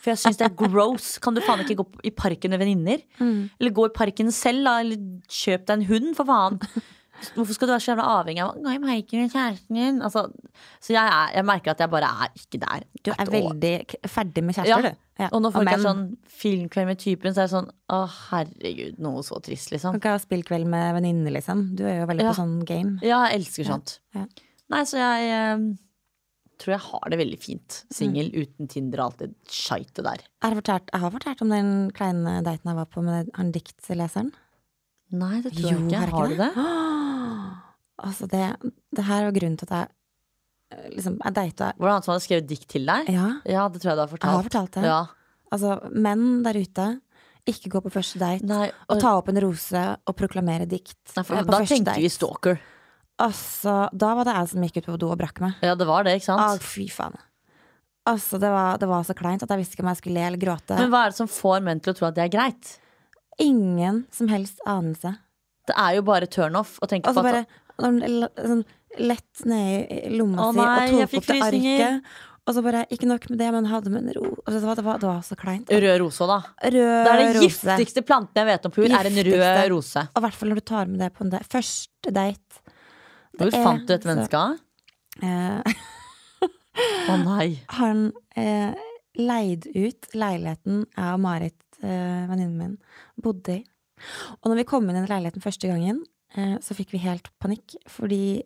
[0.00, 1.18] For jeg syns det er gross.
[1.22, 3.02] Kan du faen ikke gå i parken med venninner?
[3.20, 3.50] Mm.
[3.60, 4.78] Eller gå i parken selv, da.
[4.80, 6.56] Eller kjøp deg en hund, for faen.
[7.36, 9.98] Hvorfor skal du være så jævla avhengig av å gå i parken med kjæresten din?
[10.02, 10.24] Altså,
[10.82, 12.86] så jeg, er, jeg merker at jeg bare er ikke der.
[13.04, 13.74] Du er veldig
[14.10, 14.88] ferdig med Ja, du.
[15.20, 15.28] Ja.
[15.28, 16.02] Og når folk er sånn
[16.40, 18.00] filmkveld med typen, så er det sånn Å,
[18.32, 19.92] herregud, noe så trist, liksom.
[19.94, 21.62] Du Kan ikke ha spillkveld med venninner, liksom.
[21.78, 22.32] Du er jo veldig Ja.
[22.32, 22.96] på sånn game.
[23.06, 23.98] Ja, jeg elsker sånt.
[24.16, 24.24] ja.
[24.72, 25.66] Nei, så jeg eh,
[26.62, 27.78] tror jeg har det veldig fint.
[27.92, 28.42] Singel Mm.
[28.46, 30.22] uten Tinder og alt det skeitet der.
[30.22, 33.50] Jeg har, fortalt, jeg har fortalt om den kleine daten jeg var på med han
[33.52, 34.30] diktleseren.
[35.12, 36.14] Nei, det tror Jo, jeg ikke.
[36.16, 36.52] har du det?
[38.02, 38.56] Altså, det,
[38.96, 39.88] det her var grunnen til at jeg
[40.74, 43.10] eh, liksom, Jeg data Var det han som hadde skrevet dikt til deg?
[43.14, 44.30] Ja, Ja, det tror jeg du har fortalt.
[44.32, 44.84] jeg har fortalt det.
[44.88, 45.00] Ja.
[45.52, 46.86] Altså, menn der ute,
[47.46, 48.46] ikke gå på første date.
[48.48, 50.96] Nei, Og ta opp en rose og proklamere dikt.
[51.14, 52.58] Nei, for, eh, på da tenker tenkte vi stalker.
[53.22, 55.60] Altså, da var det jeg som gikk ut på do og brakk meg.
[55.62, 56.66] Ja, det var det, ikke Å, sant?
[56.66, 57.14] fy faen.
[58.10, 60.26] Altså, det var, det var så kleint at jeg visste ikke om jeg skulle le
[60.32, 60.78] eller gråte.
[60.78, 62.72] Men hva er det som får menn til å tro at det er greit?
[63.42, 65.14] Ingen som helst anelse.
[65.70, 68.64] Det er jo bare turnoff å tenke Altså på at bare, sånn
[69.00, 72.12] lett ned i lomma Å si nei, og tok opp det arket.
[72.42, 74.78] Og så bare, ikke nok med det, men hadde med en ro altså, det, var,
[74.80, 75.70] det, var, det var så kleint.
[75.70, 76.38] Rød rose òg, da.
[76.74, 80.02] Rød Det er den giftigste planten jeg vet om på jord, er en rød rose.
[80.10, 81.36] Og i hvert fall når du tar med det på en.
[81.54, 82.64] Første date.
[83.38, 84.40] Hvor fant du et menneske?
[85.22, 85.76] Eh,
[87.12, 87.48] Å nei.
[87.76, 88.06] han
[88.38, 88.72] eh,
[89.18, 92.74] leide ut leiligheten jeg og Marit, eh, venninnen min,
[93.22, 93.62] bodde i.
[94.40, 96.02] Og når vi kom inn i den leiligheten første gangen,
[96.36, 97.76] eh, så fikk vi helt panikk.
[97.90, 98.42] Fordi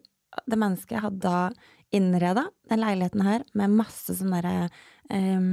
[0.47, 1.49] det mennesket hadde da
[1.95, 4.68] innreda den leiligheten her med masse sånn derre
[5.11, 5.51] eh,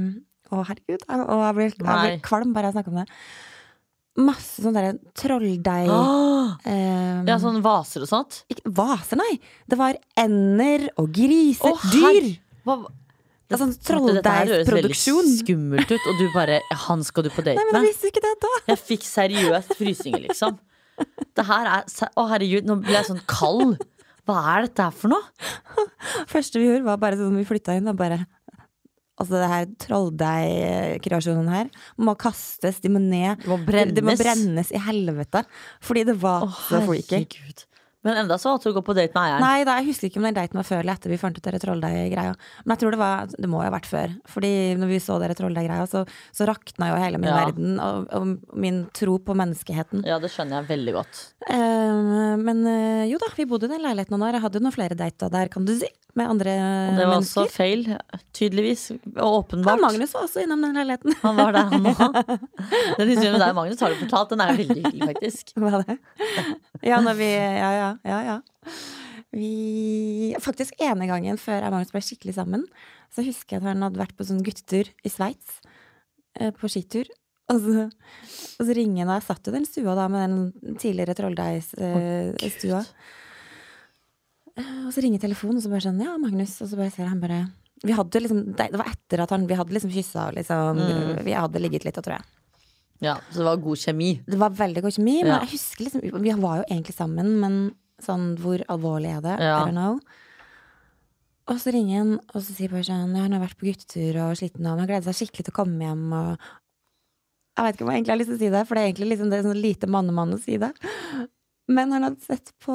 [0.52, 1.06] Å, herregud.
[1.08, 3.06] Og jeg blir, jeg blir kvalm bare jeg snakker om det.
[4.14, 8.44] Masse sånn derre trolldeig oh, um, ja, sånn vaser og sånt?
[8.52, 9.40] ikke, Vaser, nei!
[9.66, 11.72] Det var ender og griser.
[11.72, 12.28] Oh, dyr!
[12.62, 12.76] Hva,
[13.50, 14.98] Det sånn Dette her høres veldig
[15.40, 18.22] skummelt ut, og du bare Han skal du på date Nei, men jeg visste ikke
[18.24, 18.52] det da.
[18.70, 20.62] Jeg fikk seriøst frysninger, liksom.
[21.34, 23.82] Det her er Å, herregud, nå ble jeg sånn kald.
[24.24, 25.26] Hva er dette her for noe?
[26.32, 28.22] første vi gjorde, var bare sånn vi flytta inn og bare
[29.14, 31.68] Altså det her trolldeigkreasjonen her
[32.02, 33.38] må kastes, de må ned.
[33.44, 34.42] Det må brennes, det må brennes.
[34.42, 35.44] brennes i helvete.
[35.84, 37.22] Fordi det var oh, så freaky.
[37.22, 37.64] herregud.
[38.04, 39.40] Men enda så valgte du å gå på date med eieren.
[39.40, 41.46] Nei, da, jeg husker ikke om den daten var før eller etter vi fant ut
[41.46, 42.34] dere trolldeig-greia.
[42.64, 44.12] Men jeg tror det var Det må jo ha vært før.
[44.28, 46.02] Fordi når vi så dere trolldeig-greia, så,
[46.36, 47.38] så rakna jo hele min Ja.
[47.46, 50.04] verden og, og min tro på menneskeheten.
[50.04, 51.22] Ja, det skjønner jeg veldig godt.
[51.48, 54.36] Uh, men uh, jo da, vi bodde i den leiligheten noen år.
[54.36, 55.88] Jeg hadde jo noen flere dater der, kan du si.
[56.14, 57.42] Med andre Det var mennesker.
[57.42, 57.80] også feil,
[58.32, 58.84] tydeligvis.
[58.94, 59.80] Og Ja, åpenbart.
[59.82, 61.14] Magnus var også innom den leiligheten.
[61.24, 62.18] Han var der, han òg.
[62.98, 64.30] Den historien med deg og Magnus har du fortalt.
[64.30, 65.50] Den er veldig hyggelig, faktisk.
[65.58, 65.96] Hva er det?
[66.86, 68.20] Ja, når vi Ja, ja, ja.
[68.28, 68.36] ja.
[69.34, 72.62] Vi Faktisk ene gangen før jeg og Magnus ble skikkelig sammen,
[73.10, 75.58] så husker jeg at han hadde vært på sånn guttetur i Sveits.
[76.38, 77.10] eh, På skitur.
[77.50, 80.30] Og så, og så ringer han, og jeg satt i den stua da med
[80.62, 82.84] den tidligere trolldeigstua.
[84.56, 86.54] Og så ringer telefonen, og så bare sånn Ja, Magnus.
[86.62, 87.42] Og så bare ser han bare
[87.84, 90.78] vi hadde liksom, Det var etter at han, vi hadde liksom kyssa og liksom
[91.26, 92.24] Vi hadde ligget litt, tror jeg.
[93.02, 94.10] Ja, Så det var god kjemi.
[94.24, 95.40] Det var veldig god kjemi, men Ja.
[95.42, 97.58] jeg husker liksom Vi var jo egentlig sammen, men
[98.00, 99.34] sånn hvor alvorlig er det?
[99.42, 99.58] Ja.
[99.64, 99.98] I don't know.
[101.50, 104.16] Og så ringer han, og så sier bare sånn Ja, han har vært på guttetur
[104.30, 106.38] og sliten, og han har gledet seg skikkelig til å komme hjem, og
[107.58, 108.88] Jeg vet ikke om jeg egentlig har lyst til å si det, for det er
[108.92, 110.72] egentlig liksom det er sånn lite mannemann å si det.
[111.68, 112.72] Men han hadde sett på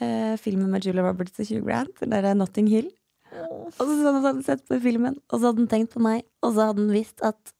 [0.00, 2.90] eh, filmen med Julia Roberts og Hugh Grant, den derre Notting Hill.
[3.30, 6.54] Og så hadde han sett på filmen, og så hadde han tenkt på meg, og
[6.56, 7.52] så hadde han visst at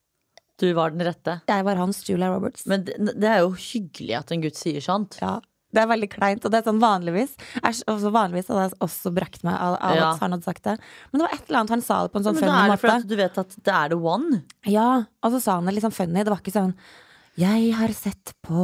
[0.60, 1.40] Du var den rette.
[1.48, 2.66] jeg var hans Julia Roberts.
[2.66, 5.16] Men det, det er jo hyggelig at en gutt sier sånt.
[5.22, 5.38] Ja,
[5.72, 9.44] det er veldig kleint, og det er sånn vanligvis også Vanligvis hadde jeg også brakt
[9.46, 10.08] meg av, av Ja.
[10.10, 10.74] at han hadde sagt det.
[11.12, 12.66] Men det var et eller annet han sa det på en sånn Men da er
[12.66, 12.82] det måte.
[12.90, 14.42] fordi du vet at det er the one.
[14.66, 14.88] Ja,
[15.22, 16.24] og så sa han det liksom funny.
[16.26, 16.74] Det var ikke sånn
[17.40, 18.62] Jeg har sett på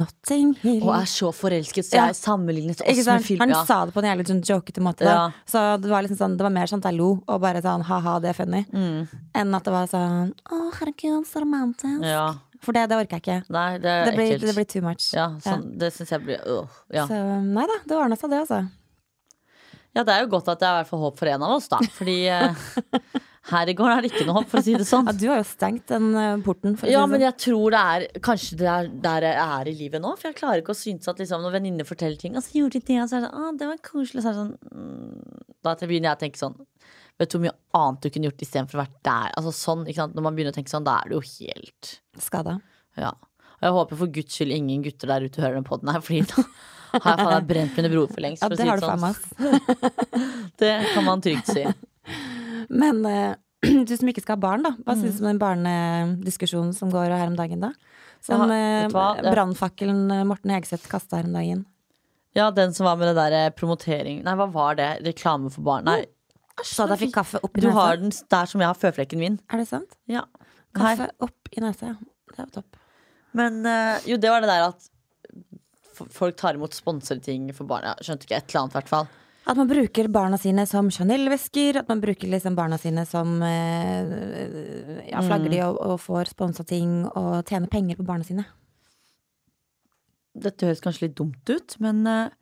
[0.00, 0.80] Notting Hill.
[0.82, 2.06] Og er så forelsket, så Ja.
[2.16, 3.40] sammenlignet oss med film.
[3.44, 3.64] Han Ja.
[3.68, 5.04] sa det på en jævlig sånn jokete måte.
[5.04, 5.30] Ja.
[5.46, 7.82] Så det var liksom sånn Det var mer sånn at jeg lo, og bare sånn
[7.84, 8.64] ha-ha, det er funny.
[8.72, 9.08] Mm.
[9.34, 12.02] Enn at det var sånn å, herregud, så romantisk.
[12.02, 12.34] ja.
[12.62, 13.50] For det, det orker jeg ikke.
[13.50, 15.12] Nei, det Det blir, det blir too much.
[15.12, 17.06] ja, sånn, Det syns jeg blir øh, ja.
[17.06, 17.14] Så
[17.44, 18.70] nei da, det ordna seg, det, altså.
[19.94, 21.50] ja, det er jo godt at det er i hvert fall håp for en av
[21.50, 21.78] oss, da.
[21.78, 22.16] Fordi
[23.46, 25.06] her i går er det ikke noe håp, for å si det sånn.
[25.10, 26.76] Ja, du har jo stengt den eh, porten.
[26.78, 27.26] For Ja, men sånn.
[27.28, 30.14] jeg tror det er kanskje det er der jeg er i livet nå.
[30.18, 32.80] For jeg klarer ikke å synes at liksom, når venninner forteller ting, og så gjorde
[32.80, 35.76] de det, og så er det sånn, det var koselig, så det sånn mm, Da
[35.82, 36.58] begynner jeg å tenke sånn
[37.16, 39.30] Vet du hvor mye annet du kunne gjort istedenfor å være der?
[39.40, 39.86] Altså sånn?
[39.88, 42.58] Når man begynner å tenke sånn, da er det jo helt Skada.
[43.00, 43.14] Ja.
[43.56, 46.26] Og jeg håper for guds skyld ingen gutter der ute hører den poden her, fordi
[46.28, 46.44] da
[46.92, 48.44] har jeg faen brent mine broer for lengst.
[48.44, 49.86] Ja, for å det si du sånn.
[50.60, 51.64] Det kan man trygt si.
[52.68, 53.34] Men eh,
[53.88, 54.72] du som ikke skal ha barn, da.
[54.86, 57.72] Hva syns du om den barnediskusjonen som går her om dagen, da?
[58.24, 61.64] Som Ja, eh, du brannfakkelen eh, Morten Hegseth kasta her om dagen.
[62.36, 64.90] Ja, den som var med det der promotering Nei, hva var det?
[65.06, 65.86] Reklame for barn?
[65.88, 66.02] Nei.
[66.60, 67.76] Så at jeg fikk kaffe opp i Du nesa.
[67.78, 69.38] har den der som jeg har føflekken min.
[69.52, 69.96] Er det sant?
[70.08, 70.24] Ja.
[70.76, 70.96] Her.
[70.96, 71.96] Kaffe opp i nesa, ja.
[72.32, 72.78] Det var topp.
[73.36, 73.60] Men
[74.08, 74.88] jo, det var det der at
[76.12, 77.84] folk tar imot sponsorting for barn.
[77.88, 79.08] Jeg skjønte ikke et eller annet, i hvert fall.
[79.46, 85.04] At man bruker barna sine som Chanel-vesker, at man bruker liksom barna sine som eh,
[85.06, 88.46] Ja, flagger de og, og får sponsa ting og tjener penger på barna sine.
[90.36, 92.34] Dette høres kanskje litt dumt ut, men eh,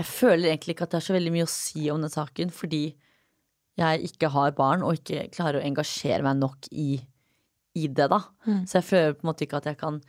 [0.00, 2.54] jeg føler egentlig ikke at det er så veldig mye å si om den saken,
[2.56, 2.84] fordi
[3.80, 6.94] jeg ikke har barn og ikke klarer å engasjere meg nok i,
[7.76, 8.22] i det, da.
[8.48, 8.64] Mm.
[8.64, 10.00] Så jeg føler på en måte ikke at jeg kan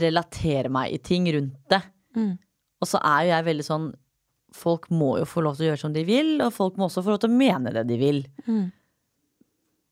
[0.00, 1.82] relatere meg i ting rundt det.
[2.16, 2.32] Mm.
[2.80, 3.86] Og så er jo jeg veldig sånn
[4.54, 7.02] Folk må jo få lov til å gjøre som de vil, og folk må også
[7.02, 8.20] få lov til å mene det de vil.
[8.46, 8.66] Mm.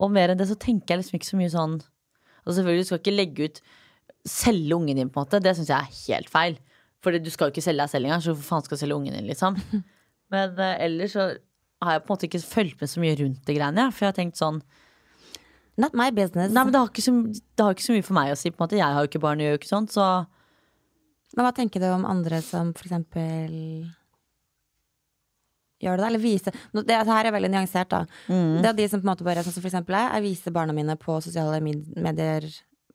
[0.03, 2.89] Og mer enn det så tenker jeg liksom ikke så mye sånn Og selvfølgelig, du
[2.89, 3.63] skal ikke legge ut
[4.27, 5.41] Selge ungen din, på en måte.
[5.43, 6.59] Det syns jeg er helt feil.
[7.03, 8.99] For du skal jo ikke selge deg selv engang, så hvorfor faen skal du selge
[9.01, 9.57] ungen din, liksom?
[10.33, 11.25] Men uh, ellers så
[11.83, 14.13] har jeg på en måte ikke fulgt med så mye rundt det greiene, for jeg
[14.13, 14.63] har tenkt sånn
[15.81, 16.53] Not my business.
[16.53, 18.51] Nei, men det har, ikke så, det har ikke så mye for meg å si,
[18.53, 18.77] på en måte.
[18.77, 20.07] Jeg har jo ikke barn, gjør jo ikke sånt, så
[21.33, 23.55] Men hva tenker du om andre som for eksempel
[25.83, 26.09] gjør det.
[26.11, 28.05] Eller vise Nå, Det, det her er veldig nyansert, da.
[28.29, 28.61] Mm.
[28.63, 30.13] Det er de som på en måte bare Sånn som for eksempel jeg.
[30.17, 32.47] Jeg viser barna mine på sosiale medier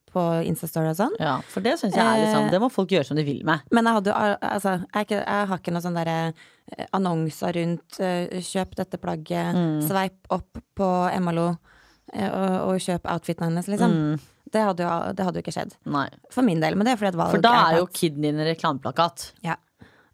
[0.07, 1.15] på Instastory og sånn.
[1.19, 1.33] ja.
[1.51, 3.59] For det syns jeg er sånn Det må folk gjøre som de vil med.
[3.75, 4.15] Men jeg hadde jo
[4.49, 8.97] altså, jeg, ikke, jeg har ikke noen sånn derre eh, annonser rundt eh, kjøp dette
[9.03, 9.81] plagget, Mm.
[9.87, 13.91] sveip opp på eh, og, og kjøp outfiten hennes, liksom.
[13.91, 14.25] Mm.
[14.47, 15.73] Det, hadde jo, det hadde jo ikke skjedd.
[15.91, 16.07] Nei.
[16.31, 16.75] For min del.
[16.79, 19.31] Men det er fordi et valg For da er jo kiden din en reklameplakat.
[19.43, 19.57] Ja.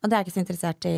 [0.04, 0.96] Og det er jeg ikke så interessert i,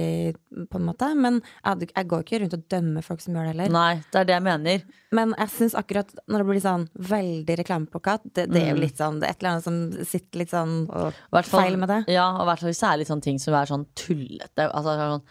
[0.66, 1.08] på en måte.
[1.14, 3.74] Men jeg, jeg går ikke rundt og dømmer folk som gjør det heller.
[3.76, 4.86] Nei, det er det jeg mener.
[5.16, 8.98] Men jeg syns akkurat når det blir sånn veldig reklameplakat, det, det er jo litt
[9.00, 12.00] sånn Det er et eller annet som sitter litt sånn og feil med det.
[12.16, 14.66] Ja, og i hvert fall hvis det er litt sånne ting som er sånn tullete.
[14.66, 15.28] Altså, er sånn,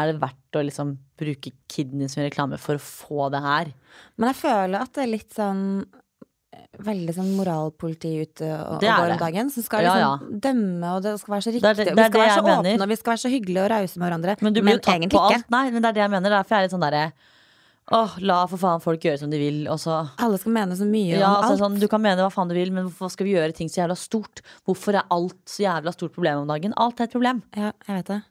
[0.00, 3.74] er det verdt å liksom bruke kidney som reklame for å få det her?
[4.16, 5.66] Men jeg føler at det er litt sånn
[6.80, 9.50] Veldig sånn moralpoliti ute og, og går om dagen.
[9.54, 11.62] Som skal Ja, liksom dømme, og det skal være så riktig.
[11.62, 12.72] Det er det- det vi skal være så mener.
[12.74, 14.36] åpne, og vi skal være så hyggelige og rause med hverandre.
[14.42, 15.50] Men du blir jo tatt på alt.
[15.50, 16.30] Nei, men det er det jeg mener.
[16.30, 17.12] Derfor er jeg litt sånn derre
[17.92, 20.86] Åh, la for faen folk gjøre som de vil, og så Alle skal mene så
[20.86, 21.58] mye ja, om alt.
[21.58, 23.82] sånn, Du kan mene hva faen du vil, men hvorfor skal vi gjøre ting så
[23.82, 24.42] jævla stort?
[24.64, 26.72] Hvorfor er alt så jævla stort problem om dagen?
[26.76, 27.42] Alt er et problem.
[27.56, 28.22] Ja, jeg vet det.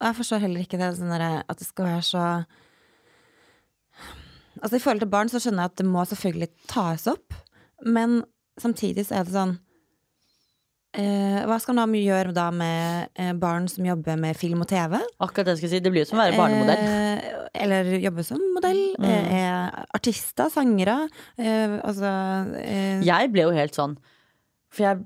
[0.00, 2.46] Og jeg forstår heller ikke det sånn derre at det skal være så
[4.64, 7.36] Altså I forhold til barn så skjønner jeg at det må selvfølgelig tas opp,
[7.84, 8.22] men
[8.60, 9.52] samtidig så er det sånn
[10.96, 14.70] eh, Hva skal man da gjøre da med eh, barn som jobber med film og
[14.70, 14.96] TV?
[15.18, 15.82] Akkurat det jeg skulle si.
[15.84, 16.86] Det blir jo som å være barnemodell.
[16.86, 18.80] Eh, eller jobbe som modell.
[18.96, 19.06] Mm.
[19.10, 20.96] Eh, er artister, sangere.
[21.36, 22.14] Eh, altså
[22.62, 23.98] eh, Jeg ble jo helt sånn
[24.74, 25.04] For jeg,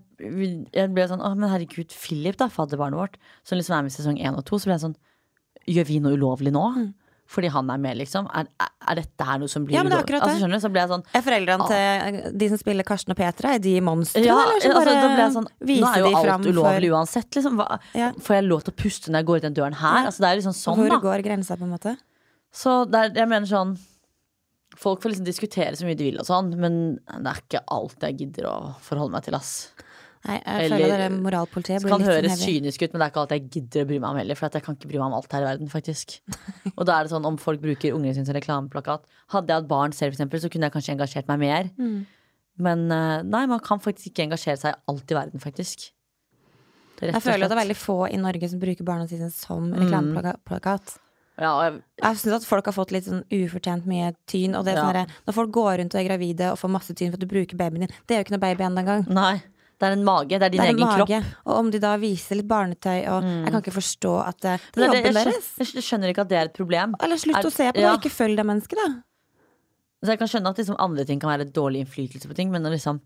[0.76, 3.98] jeg ble sånn Å, men herregud, Philip, da, fadderbarnet vårt, som liksom er med i
[3.98, 4.98] sesong én og to, så ble jeg sånn
[5.68, 6.64] Gjør vi noe ulovlig nå?
[7.28, 8.24] Fordi han er med, liksom?
[8.32, 9.76] Er, er, dette her noe som blir.
[9.76, 10.30] Ja, men det er akkurat det.
[10.30, 10.64] Altså, skjønner du?
[10.64, 14.22] Så jeg sånn Er foreldrene til de som spiller Karsten og Petra, er de monstre?
[14.24, 16.96] ja, eller så altså, bare da ble jeg sånn Nå er jo alt ulovlig for
[16.96, 17.58] uansett, liksom.
[17.60, 17.66] Hva,
[17.98, 18.08] Ja.
[18.24, 19.98] Får jeg lov til å puste når jeg går ut den døren her?
[20.00, 20.08] Ja.
[20.08, 21.00] Altså, det er liksom sånn, Hvor da.
[21.04, 21.94] går grensa, på en måte?
[22.62, 23.76] Så det er, jeg mener sånn
[24.78, 26.74] Folk får liksom diskutere så mye de vil og sånn, men
[27.10, 29.72] det er ikke alt jeg gidder å forholde meg til, ass.
[30.26, 32.60] Nei, jeg Eller- føler det moralpolitiet blir litt Kan høres heavy.
[32.60, 34.34] kynisk ut, men det er ikke alt jeg gidder å bry meg om heller.
[34.36, 36.20] For at jeg kan ikke bry meg om alt her i verden, faktisk.
[36.78, 39.00] Og da er det sånn, om folk bruker ungene sine som reklameplakat
[39.30, 41.70] Hadde jeg hatt barn selv, for eksempel, så kunne jeg kanskje engasjert meg mer.
[41.78, 42.06] Mm.
[42.58, 45.90] Men eh, nei, man kan faktisk ikke engasjere seg i alt i verden, faktisk.
[47.00, 49.78] Jeg føler at det er veldig få i Norge som bruker barna sine som Mm.
[49.84, 50.96] reklameplakat.
[51.38, 54.56] ja, jeg, Jeg syns at folk har fått litt sånn ufortjent mye tyn.
[54.58, 54.82] Og det er Ja.
[54.82, 57.20] sånn der, Når folk går rundt og er gravide og får masse tyn for at
[57.20, 59.42] du bruker babyen din Det er jo ikke noe baby ennå engang.
[59.78, 60.28] Det er en mage.
[60.34, 61.34] Det er din Det er egen egen kropp.
[61.46, 64.82] Og om de da viser litt barnetøy og Jeg kan ikke forstå at det, det
[64.82, 65.50] er det, jobben jeg, deres.
[65.54, 66.96] skjønner, jeg skjønner ikke at det er et problem.
[67.00, 67.92] Eller slutt Er- å se på det, ja.
[67.96, 68.88] ikke følg det mennesket, da.
[70.02, 72.62] Så jeg kan skjønne at liksom andre ting kan være dårlig innflytelse på ting, men
[72.62, 73.00] liksom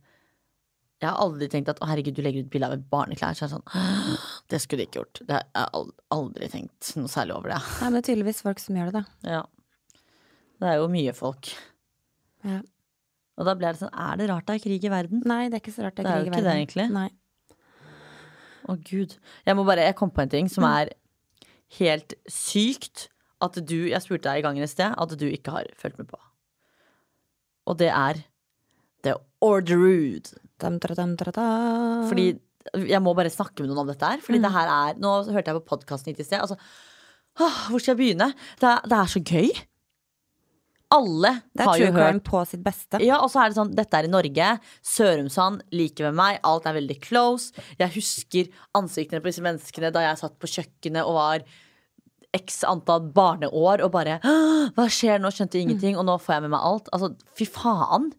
[1.02, 3.44] Jeg har aldri tenkt at å herregud, du legger ut bilde av et barneklær, så
[3.44, 4.18] er det sånn
[4.48, 5.20] Det skulle du ikke gjort.
[5.26, 7.60] Det har jeg aldri tenkt noe særlig over det.
[7.80, 9.30] Nei, men det er tydeligvis folk som gjør det, da.
[9.32, 9.42] Ja.
[10.62, 11.50] Det er jo mye folk.
[12.46, 12.60] Ja.
[13.40, 15.22] Og da ble det sånn, er det rart det er krig i verden?
[15.24, 16.86] Nei, det er ikke så rart det er, Det er er jo ikke det, egentlig.
[16.92, 17.08] Nei.
[18.68, 19.14] Å gud.
[19.48, 20.92] Jeg må bare, jeg kom på en ting som er
[21.78, 23.08] helt sykt
[23.42, 26.10] at du, jeg spurte deg i gangen et sted, at du ikke har fulgt med
[26.12, 26.20] på.
[27.66, 28.20] Og det er
[29.02, 30.30] The Orderud.
[32.08, 32.26] Fordi
[32.86, 34.20] jeg må bare snakke med noen om dette her.
[34.22, 34.42] Fordi Mm.
[34.46, 36.38] det her er Nå hørte jeg på podkasten hit i sted.
[36.38, 36.54] Altså,
[37.40, 38.28] åh, hvor skal jeg begynne?
[38.60, 39.50] Det er, det er så gøy.
[40.92, 43.00] Alle Det er har jo true crime hørt på sitt beste.
[43.00, 44.48] ja, og så er det sånn, dette er i Norge.
[44.84, 46.40] Sørumsand liker med meg.
[46.44, 47.52] Alt er veldig close.
[47.80, 51.46] Jeg husker ansiktene på disse menneskene da jeg satt på kjøkkenet og var
[52.36, 55.28] x antall barneår og bare Hva skjer nå?
[55.32, 56.88] Skjønte ingenting, og nå får jeg med meg alt.
[56.96, 58.12] Altså, fy faen.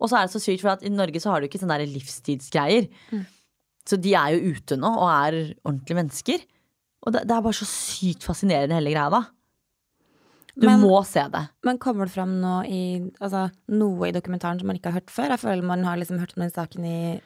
[0.00, 1.76] Og så er det så sykt, for at i Norge så har du ikke sånne
[1.90, 2.86] livstidsgreier.
[3.88, 6.40] Så de er jo ute nå og er ordentlige mennesker.
[7.04, 9.22] Og det, det er bare så sykt fascinerende, hele greia, da.
[10.58, 11.48] Du Men- må se det.
[11.64, 15.10] Men kommer det fram noe i, altså, noe i dokumentaren som man ikke har hørt
[15.10, 15.28] før?
[15.30, 17.20] Jeg føler man har liksom hørt om den saken i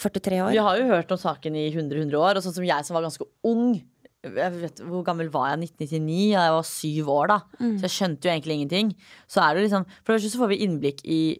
[0.00, 0.50] 43 år.
[0.52, 3.02] Vi har jo hørt om saken i 100-100 år, og sånn som jeg som var
[3.02, 3.82] ganske ung
[4.22, 5.70] jeg vet, Hvor gammel var jeg?
[5.80, 6.30] 1999?
[6.32, 7.38] Jeg var syv år, da.
[7.58, 8.90] Så jeg skjønte jo egentlig ingenting.
[9.26, 11.38] Så er det liksom For det første så får vi innblikk i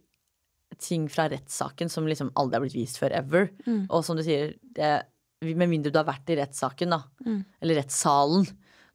[0.79, 3.51] ting fra rettssaken som liksom aldri har blitt vist før ever.
[3.91, 5.03] Og som du sier, det,
[5.43, 7.03] med mindre du har vært i rettssaken, da,
[7.61, 8.47] eller rettssalen,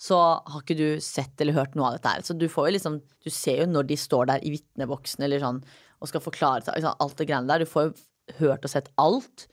[0.01, 2.25] så har ikke du sett eller hørt noe av dette her.
[2.27, 5.43] Så du får jo liksom Du ser jo når de står der i vitneboksen eller
[5.43, 5.61] sånn
[6.03, 7.63] og skal forklare seg, liksom, alt det greiene der.
[7.63, 9.45] Du får jo hørt og sett alt.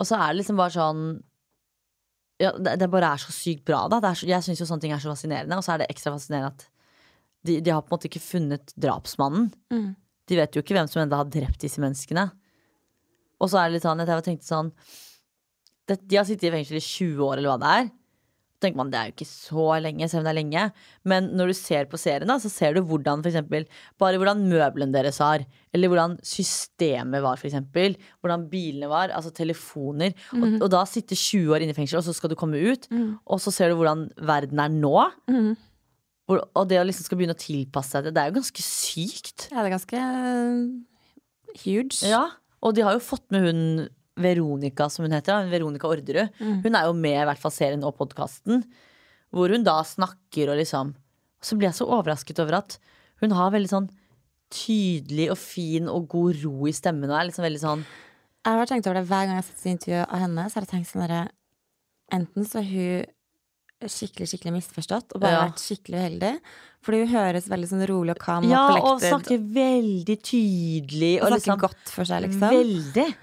[0.00, 1.02] Og så er det liksom bare sånn
[2.38, 3.98] ja, det, det bare er så sykt bra, da.
[4.02, 5.58] Det er så, jeg syns jo sånne ting er så fascinerende.
[5.58, 6.66] Og så er det ekstra fascinerende at
[7.46, 9.48] de, de har på en måte ikke funnet drapsmannen.
[9.74, 9.88] Mm.
[10.28, 12.28] De vet jo ikke hvem som enda har drept disse menneskene.
[13.42, 14.72] Og så er det litt sånn at jeg tenkte sånn
[15.88, 17.90] det, De har sittet i fengsel i 20 år, eller hva det er.
[18.58, 20.62] Tenker man det er jo ikke så lenge, selv om det er lenge.
[21.06, 23.68] Men når du ser på serien, da, så ser du hvordan eksempel,
[24.02, 25.44] bare hvordan møblene deres har.
[25.76, 27.94] Eller hvordan systemet var, eksempel.
[28.18, 29.14] Hvordan bilene var.
[29.14, 30.16] Altså telefoner.
[30.34, 32.88] Og, og da sitte 20 år inne i fengsel, og så skal du komme ut.
[33.26, 34.96] Og så ser du hvordan verden er nå.
[36.28, 38.64] Hvor, og det å liksom skal begynne å tilpasse seg det, det er jo ganske
[38.66, 39.46] sykt.
[39.48, 42.02] Ja, det er ganske eh, huge.
[42.04, 42.26] Ja,
[42.60, 43.62] og de har jo fått med hun
[44.18, 45.48] Veronica, som hun heter.
[45.50, 46.30] Veronica Orderud.
[46.38, 48.64] Hun er jo med i hvert fall serien og podkasten.
[49.32, 50.94] Hvor hun da snakker og liksom
[51.40, 52.78] Så blir jeg så overrasket over at
[53.20, 53.88] hun har veldig sånn
[54.50, 57.10] tydelig og fin og god ro i stemmen.
[57.10, 57.84] Og er liksom veldig sånn
[58.46, 60.46] Jeg har tenkt over det hver gang jeg har sett intervju av henne.
[60.48, 61.22] Så har jeg tenkt sånn derre
[62.16, 63.06] Enten så er hun
[63.92, 65.42] skikkelig skikkelig misforstått og bare Ja.
[65.46, 66.32] vært skikkelig uheldig.
[66.82, 71.20] Fordi hun høres veldig sånn rolig og calm Ja, og og snakker veldig tydelig.
[71.20, 72.40] og Og snakker liksom godt for seg, liksom.
[72.50, 73.14] Veldig.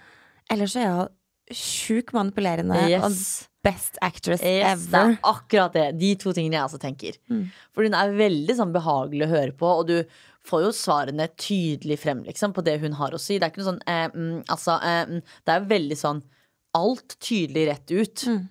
[0.53, 3.17] Eller så er hun sjukt manipulerende og
[3.65, 5.85] best actress Yes, det er akkurat det.
[5.99, 7.17] De to tingene jeg også tenker.
[7.29, 7.43] Mm.
[7.73, 9.97] For hun er veldig sånn behagelig å høre på, og du
[10.45, 13.37] får jo svarene tydelig frem liksom, på det hun har å si.
[13.37, 16.21] Det er ikke noe sånn eh, mm, Altså, eh, mm, det er veldig sånn
[16.77, 18.25] alt tydelig rett ut.
[18.29, 18.43] Mm.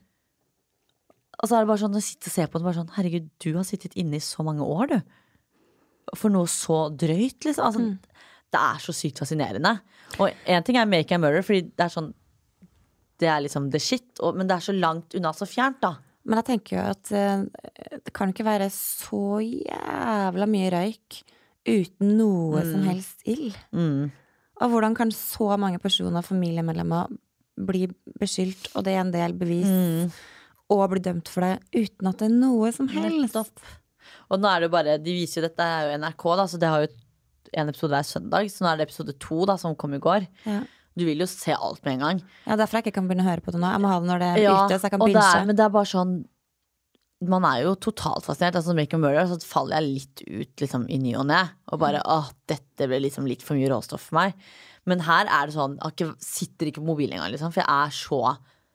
[1.42, 3.28] Og så er det bare sånn å sitte og se på det, bare sånn Herregud,
[3.42, 4.98] du har sittet inne i så mange år, du.
[6.18, 7.64] For noe så drøyt, liksom.
[7.68, 7.98] Altså, Mm.
[8.54, 9.74] Det er så sykt fascinerende.
[10.22, 12.12] Og én ting er Make a Murder, fordi det er sånn
[13.18, 15.92] Det er liksom the shit, og, men det er så langt unna, så fjernt, da.
[16.26, 17.44] Men jeg tenker jo at eh,
[18.04, 21.18] det kan ikke være så jævla mye røyk
[21.68, 23.54] uten noe som helst ild.
[23.76, 24.08] Mm.
[24.62, 27.12] Og hvordan kan så mange personer og familiemedlemmer
[27.68, 27.86] bli
[28.20, 30.10] beskyldt, og det er en del bevis, Mm.
[30.74, 33.20] og bli dømt for det uten at det er noe som helst?
[33.28, 33.64] Nettopp.
[34.32, 36.58] Og nå er det jo bare De viser jo dette er jo NRK, da, så
[36.60, 36.92] det har jo
[37.60, 38.50] en episode hver søndag.
[38.52, 40.26] Så nå er det episode to, da, som kom i går.
[40.48, 40.60] Ja.
[40.94, 42.20] Du vil jo se alt med en gang.
[42.46, 43.66] ja, Derfor jeg ikke kan begynne å høre på det nå.
[43.72, 45.44] Jeg må ha det når det er Ja, ute, så jeg kan binge.
[45.48, 46.12] men det er bare sånn
[47.24, 48.54] Man er jo totalt fascinert.
[48.58, 51.40] Altså Make a Murder, så faller jeg litt ut liksom, i ny og ne.
[51.72, 54.34] Og bare åh, dette ble liksom litt for mye råstoff for meg.
[54.86, 57.50] Men her er det sånn Jeg sitter ikke på mobilen engang, liksom.
[57.54, 58.20] For jeg er så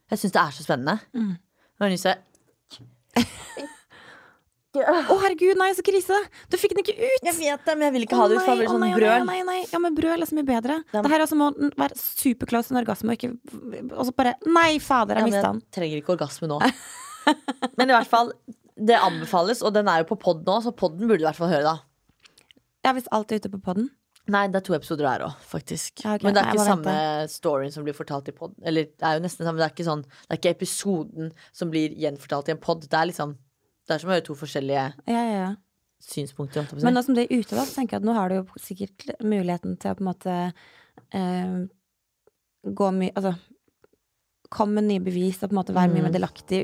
[0.09, 0.97] Jeg syns det er så spennende.
[1.13, 1.35] Mm.
[1.37, 3.27] Nå har lyst til
[4.77, 6.17] å- oh, herregud, nei, så krise!
[6.49, 7.23] Du fikk den ikke ut!
[7.25, 8.45] Jeg vet det, men jeg vil ikke Å ha det ut.
[8.45, 9.25] For sånn nei, brøl.
[9.25, 9.59] Nei, nei.
[9.71, 10.79] Ja, men brøl er så mye bedre.
[10.93, 13.33] Ja, Det her altså må være superclose en orgasme, og ikke
[13.97, 15.61] Og så bare Nei, fader, Ja, jeg men mista den.
[15.65, 16.59] jeg trenger ikke orgasme nå.
[17.77, 18.33] men i hvert fall,
[18.77, 21.39] det anbefales, og den er jo på pod nå, så podden burde du i hvert
[21.41, 21.77] fall høre, da.
[22.85, 23.89] Ja, hvis alt er ute på poden.
[24.29, 26.03] Nei, det er to episoder der òg, faktisk.
[26.05, 26.27] Ja, okay.
[26.29, 26.95] Men det er ikke Nei, samme
[27.33, 28.53] storyen som blir fortalt i pod.
[28.61, 31.71] Eller det er jo nesten samme, det er ikke sånn Det er ikke episoden som
[31.73, 32.85] blir gjenfortalt i en pod.
[32.85, 33.33] Det er liksom
[33.89, 35.49] Det er som å høre to forskjellige Ja, ja, ja.
[36.05, 36.69] synspunkter.
[36.85, 38.45] Men nå som du er ute, da, så tenker jeg at nå har du jo
[38.61, 40.35] sikkert muligheten til å på en måte
[41.17, 41.57] eh,
[42.69, 43.33] gå mye Altså
[44.49, 46.07] komme med nye bevis og på en måte være mye Mm.
[46.07, 46.61] mer delaktig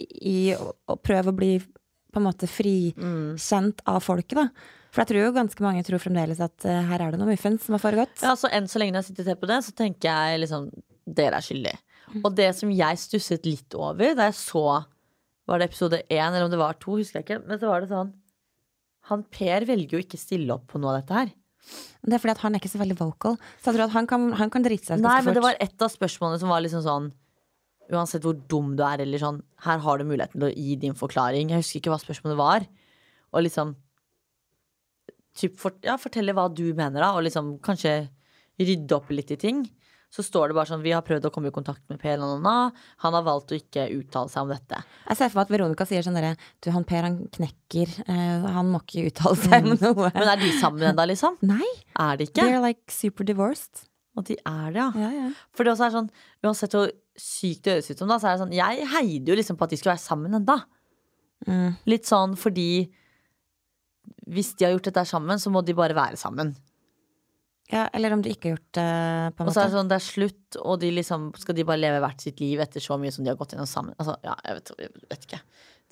[0.00, 4.46] i å, prøve å bli på en måte frikjent av folket, da.
[4.90, 7.66] For jeg tror jo ganske mange tror fremdeles at uh, her er det noe muffens
[7.66, 8.22] som har foregått.
[8.24, 10.70] Ja, så enn så lenge jeg sitter til på det, så tenker jeg liksom
[11.06, 11.74] Dere er skyldig.
[12.24, 14.62] Og det som jeg stusset litt over da jeg så
[15.46, 17.42] Var det episode én, eller om det var to, husker jeg ikke.
[17.46, 18.14] Men så var det sånn
[19.10, 21.34] Han Per velger jo ikke stille opp på noe av dette her.
[22.06, 23.38] Det er fordi at han er ikke så veldig vocal.
[23.58, 25.58] Så jeg tror at han kan, han kan drite seg ut Nei, men det var
[25.62, 27.08] et av spørsmålene som var liksom sånn
[27.86, 30.96] Uansett hvor dum du er, eller sånn Her har du muligheten til å gi din
[30.98, 31.52] forklaring.
[31.54, 32.66] Jeg husker ikke hva spørsmålet var.
[33.30, 33.76] Og liksom
[35.38, 38.08] typ, for, ja, Fortelle hva du mener, da, og liksom kanskje
[38.58, 39.62] rydde opp litt i ting.
[40.14, 42.70] Så står det bare sånn Vi har prøvd å komme i kontakt med Per Lanana.
[43.02, 44.78] Han har valgt å ikke uttale seg om dette.
[45.08, 47.96] Jeg ser for meg at Veronica sier sånn derre Du, han Per han knekker.
[48.08, 50.12] Uh, han må ikke uttale seg om noe.
[50.14, 51.36] Men er de sammen ennå, liksom?
[51.52, 51.66] Nei,
[51.98, 52.46] Er de ikke?
[52.46, 53.84] they're like super divorced.
[54.16, 54.86] Og de er det, ja.
[54.96, 55.26] Ja, ja.
[55.52, 56.06] For det også er sånn
[56.46, 56.88] Uansett hvor
[57.20, 59.66] sykt det høres ut som, da, så er det sånn Jeg heide jo liksom på
[59.66, 60.60] at de skulle være sammen enda.
[61.44, 61.74] Mm.
[61.90, 62.68] Litt sånn fordi
[64.30, 66.54] hvis de har gjort dette sammen, så må de bare være sammen.
[67.72, 67.86] Ja.
[67.92, 68.88] Eller om du ikke har gjort det,
[69.36, 69.50] på en måte.
[69.50, 72.02] Og så er det sånn, det er slutt, og de liksom, skal de bare leve
[72.04, 73.96] hvert sitt liv etter så mye som de har gått gjennom sammen.
[73.98, 75.40] Altså, ja, jeg vet, jeg vet ikke.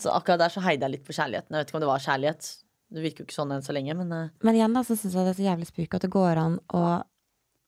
[0.04, 1.54] Så akkurat der så heide jeg litt på kjærligheten.
[1.54, 2.50] Jeg vet ikke om det var kjærlighet.
[2.94, 5.14] Det virker jo ikke sånn enn så lenge, men eh, Men igjen da, så syns
[5.16, 6.84] jeg det er så jævlig spooky at det går an å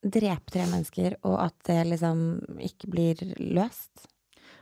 [0.07, 2.19] drepe tre mennesker, og at det liksom
[2.63, 4.07] ikke blir løst.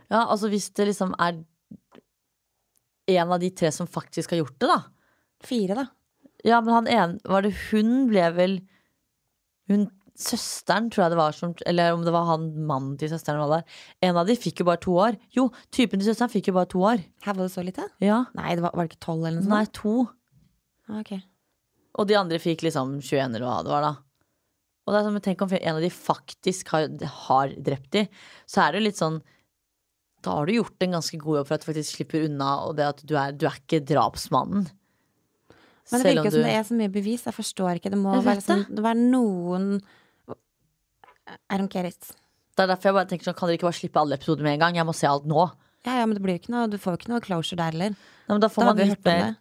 [0.09, 1.43] ja, altså hvis det liksom er
[3.13, 4.79] en av de tre som faktisk har gjort det, da.
[5.45, 5.85] Fire, da.
[6.45, 8.55] Ja, men han ene Var det hun ble vel
[9.71, 13.41] Hun Søsteren, tror jeg det var som Eller om det var han mannen til søsteren
[13.43, 13.79] var der.
[14.07, 15.17] En av de fikk jo bare to år.
[15.35, 17.03] Jo, typen til søsteren fikk jo bare to år.
[17.25, 17.89] Her var det så lite?
[17.99, 18.21] Ja.
[18.37, 19.51] Nei, det var, var det ikke tolv eller noe sånt?
[19.51, 19.95] Nei, to.
[21.01, 21.19] Okay.
[21.19, 21.31] ok.
[21.99, 23.93] Og de andre fikk liksom 21 eller hva det var, da.
[24.85, 26.87] Og det er sånn, tenk om en av de faktisk har,
[27.27, 28.05] har drept de,
[28.47, 29.21] så er det jo litt sånn
[30.25, 32.77] Da har du gjort en ganske god jobb for at du faktisk slipper unna, og
[32.79, 34.69] det at du er, du er ikke drapsmannen.
[35.91, 37.25] Men det virker som det er så mye bevis.
[37.27, 37.91] Jeg forstår ikke.
[37.93, 39.67] Det må være, sånn, det være noen
[41.49, 42.11] I don't care it.
[42.55, 44.53] Det er derfor jeg bare tenker sånn, Kan dere ikke bare slippe alle episoder med
[44.55, 44.75] en gang?
[44.79, 45.43] Jeg må se alt nå.
[45.85, 47.97] Ja, ja, men det blir ikke noe, du får jo ikke noe closure der heller.
[48.29, 49.35] Nei, da får Da man litt mer det.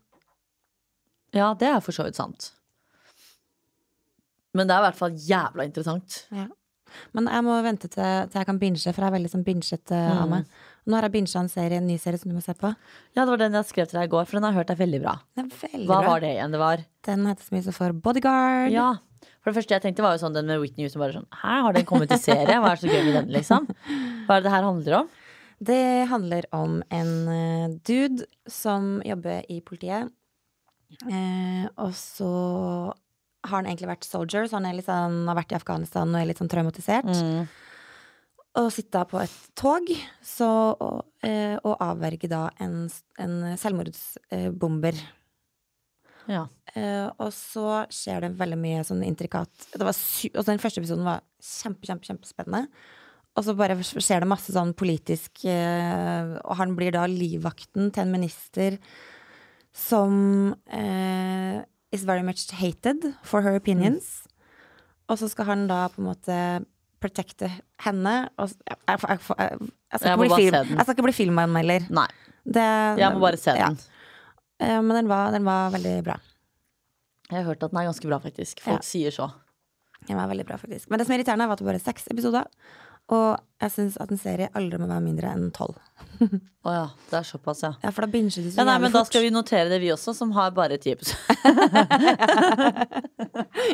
[1.38, 2.50] Ja, det er for så vidt sant.
[4.54, 6.20] Men det er i hvert fall jævla interessant.
[6.34, 6.44] Ja.
[7.16, 9.98] Men jeg må vente til, til jeg kan binge, for jeg er veldig sånn bingete
[9.98, 10.20] Mm.
[10.22, 10.44] av meg.
[10.84, 12.68] Nå har jeg binga en serie, en ny serie som du må se på.
[13.16, 14.72] Ja, det var den jeg skrev til deg i går, for den har jeg hørt
[14.74, 15.14] er veldig bra.
[15.38, 16.10] Den er veldig Hva bra.
[16.10, 16.84] var det igjen det var?
[17.08, 18.74] Den heter så mye som for Bodyguard.
[18.74, 18.88] Ja.
[19.40, 21.00] For det første jeg tenkte var jo sånn den med Whitney Houston.
[21.00, 22.58] Bare sånn, Hæ, har den kommet i serie?
[22.60, 23.70] Hva er det så gøy med den, liksom?
[24.26, 25.08] Hva er det det her handler om?
[25.64, 25.80] Det
[26.10, 30.12] handler om en eh, dude som jobber i politiet.
[31.08, 32.30] Eh, og så
[33.44, 36.40] har han egentlig vært soldier, så han sånn, har vært i Afghanistan og er litt
[36.40, 37.08] sånn traumatisert.
[37.08, 37.46] Mm.
[38.60, 39.88] Og sitte på et tog
[40.22, 40.48] så,
[40.78, 42.84] og, eh, og avverge da en,
[43.18, 45.00] en selvmordsbomber.
[46.30, 46.44] Ja.
[46.74, 50.80] Eh, og så skjer det veldig mye sånn intrikat det var sy altså Den første
[50.80, 52.68] episoden var kjempe, kjempe, kjempespennende.
[53.34, 58.04] Og så bare skjer det masse sånn politisk eh, Og han blir da livvakten til
[58.04, 58.78] en minister
[59.74, 61.58] som eh,
[61.94, 64.22] is very much hated for her opinions.
[65.10, 66.36] Og så skal han da på en måte
[67.04, 67.50] protecte
[67.84, 68.14] henne.
[68.40, 71.88] Og, jeg, jeg, jeg, jeg, skal ikke bli film, jeg skal ikke bli filmanmelder.
[72.00, 72.08] Nei,
[72.44, 72.68] Det,
[73.00, 73.68] jeg må bare se ja.
[73.70, 73.78] den.
[74.64, 76.18] Eh, Men den var, den var veldig bra.
[77.30, 78.60] Jeg har hørt at den er ganske bra, faktisk.
[78.64, 78.86] Folk Ja.
[78.86, 79.30] sier så.
[80.08, 80.90] Den var veldig bra, faktisk.
[80.90, 82.44] Men det som er irriterende, var at det bare er seks episoder.
[83.12, 85.76] Og jeg syns at en serie aldri må være mindre enn tolv.
[86.64, 87.72] Å ja, det er såpass, ja.
[87.82, 89.78] Ja, for da binger du så Ja, nei, men men Da skal vi notere det,
[89.82, 91.20] vi også, som har bare ti episoder.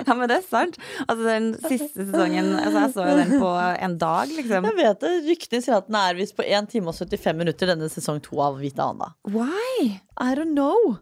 [0.06, 0.76] Ja, men det er sant.
[1.06, 3.50] Altså, den siste sesongen altså, Jeg så jo den på
[3.86, 4.66] en dag, liksom.
[4.68, 7.70] Jeg vet det, Ryktene sier at den er visst på 1 time og 75 minutter,
[7.70, 9.12] denne sesong to av Vita Anna.
[9.28, 10.00] Why?
[10.18, 10.98] I don't know.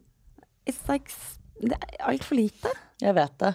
[0.69, 1.13] It's like
[1.59, 2.71] Det er altfor lite.
[3.03, 3.55] Jeg vet det.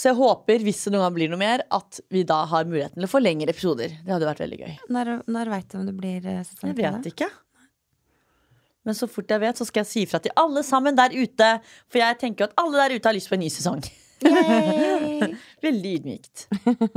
[0.00, 2.96] Så jeg håper, hvis det noen gang blir noe mer, at vi da har muligheten
[2.96, 3.92] til å få lengre episoder.
[4.00, 4.74] Det hadde vært veldig gøy.
[4.96, 7.28] Når, når veit du om det blir eh, sesong Jeg vet ikke.
[8.88, 11.50] Men så fort jeg vet, så skal jeg si ifra til alle sammen der ute.
[11.92, 13.82] For jeg tenker at alle der ute har lyst på en ny sesong.
[15.66, 16.46] Veldig ydmykt.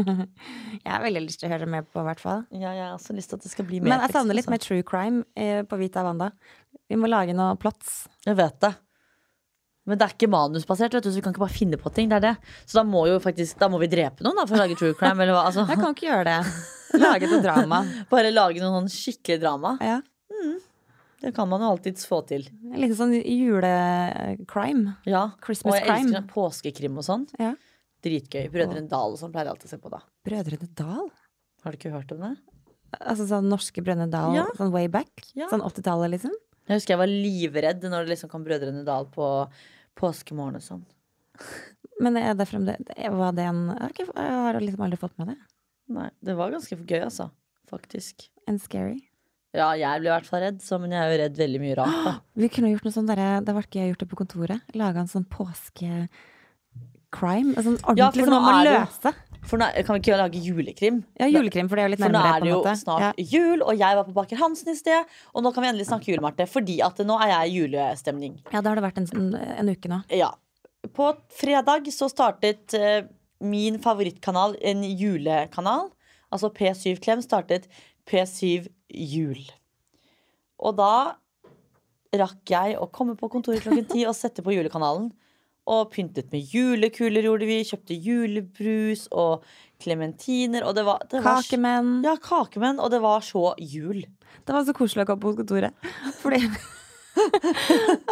[0.83, 2.41] Jeg har veldig lyst til å høre mer på, i hvert fall.
[2.51, 3.93] Ja, jeg har også lyst til at det skal bli mer.
[3.93, 6.27] Men jeg savner litt tekst, mer true crime eh, på Vita Wanda.
[6.91, 7.93] Vi må lage noe plots.
[8.09, 8.27] altså.
[8.27, 8.71] Jeg vet det.
[9.85, 12.07] Men det er ikke manusbasert, vet du, så vi kan ikke bare finne på ting.
[12.07, 12.35] Det er det.
[12.65, 15.19] Så da må faktisk Da må vi drepe noen da for å lage true crime.
[15.19, 15.41] Eller hva?
[15.51, 16.99] Jeg Altså, kan ikke gjøre det.
[17.01, 17.81] Lage noe drama.
[18.13, 19.77] bare lage noen sånn skikkelig drama.
[19.83, 19.99] Ja.
[21.23, 22.47] Det kan man jo alltids få til.
[22.75, 24.95] Litt sånn julecrime.
[25.07, 25.29] Ja.
[25.43, 25.75] Christmas crime.
[25.75, 25.99] og jeg crime.
[26.07, 27.25] elsker sånn påskekrim og sånn.
[27.39, 27.53] Ja.
[28.03, 28.49] Dritgøy.
[28.51, 30.01] Brødrene Dal og sånn pleier jeg alltid å se på da.
[30.27, 31.11] Brødrene Dal?
[31.63, 32.33] Har du ikke hørt om det?
[32.99, 34.45] Altså sånn norske Brødrene Dal, Ja.
[34.59, 35.11] sånn way back?
[35.33, 35.47] Ja.
[35.49, 36.35] Sånn 80-tallet, liksom?
[36.67, 39.29] Jeg husker jeg var livredd når det liksom kom Brødrene Dal på
[39.99, 40.83] påskemorgen og sånn.
[42.03, 43.63] Men er det fremdeles Var det en
[43.97, 45.39] Jeg har, liksom aldri fått med det.
[45.93, 47.27] Nei, det var ganske gøy, altså.
[47.69, 48.27] Faktisk.
[48.47, 49.01] And scary.
[49.53, 51.75] Ja, jeg ble i hvert fall redd, så, men jeg er jo redd veldig mye
[51.77, 52.13] rart, da.
[52.41, 54.71] Vi kunne gjort noe sånt derre Det var ikke jeg gjort det på kontoret.
[54.77, 56.07] Laga en sånn påske-crime.
[57.21, 59.13] En Altså, ordentlig ja, som man må det løse.
[59.43, 61.01] For nå kan vi ikke lage julekrim?
[61.19, 62.75] Ja, julekrim, for det er jo litt nærmere For nå er det jo måte.
[62.79, 63.11] snart Ja.
[63.17, 65.05] jul, og jeg var på Baker Hansen i sted.
[65.35, 68.37] Og nå kan vi endelig snakke jul, Marte, fordi at nå er jeg i julestemning.
[68.53, 70.01] ja, da har det vært en, sånn- en uke nå.
[70.15, 70.31] Ja.
[70.95, 73.05] På fredag så startet uh,
[73.41, 75.91] min favorittkanal en julekanal.
[76.31, 77.67] Altså P7 Klem startet
[78.07, 79.43] P7 Jul.
[80.59, 81.15] Og da
[82.13, 85.11] rakk jeg å komme på kontoret klokken ti og sette på julekanalen.
[85.69, 87.61] Og pyntet med julekuler, gjorde vi.
[87.67, 89.45] Kjøpte julebrus og
[89.83, 90.65] klementiner.
[90.67, 91.95] Og det var, det var Kakemenn.
[92.05, 92.81] Ja, kakemenn.
[92.83, 94.03] Og det var så jul.
[94.43, 95.91] Det var så koselig å komme på kontoret.
[96.19, 96.41] Fordi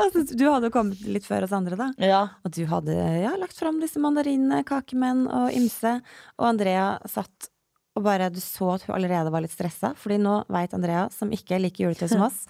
[0.01, 1.89] altså, Du hadde jo kommet litt før oss andre, da.
[1.99, 2.21] Ja.
[2.45, 5.97] Og du hadde ja, lagt fram disse mandarinene, kakemenn og ymse.
[6.39, 7.51] Og Andrea satt
[7.97, 11.33] og bare Du så at hun allerede var litt stressa, Fordi nå veit Andrea, som
[11.35, 12.45] ikke liker juletøy som oss,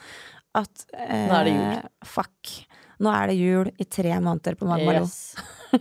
[0.53, 1.89] at eh, Nå er det jul.
[2.05, 2.51] Fuck.
[3.01, 5.07] Nå er det jul i tre måneder på Magmaro.
[5.07, 5.35] Yes.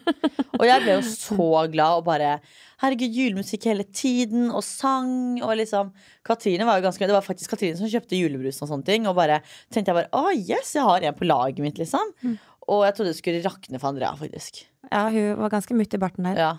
[0.58, 2.38] og jeg ble jo så glad og bare
[2.80, 5.90] Herregud, julemusikk hele tiden, og sang, og liksom
[6.24, 9.18] Katrine var jo ganske Det var faktisk Katrine som kjøpte julebrusen og sånne ting, og
[9.18, 12.14] bare tenkte jeg bare Å, yes, jeg har en på laget mitt, liksom.
[12.24, 12.38] Mm.
[12.70, 14.62] Og jeg trodde det skulle rakne for Andrea, faktisk.
[14.88, 16.40] Ja, hun var ganske mutt i barten der.
[16.40, 16.50] Ja.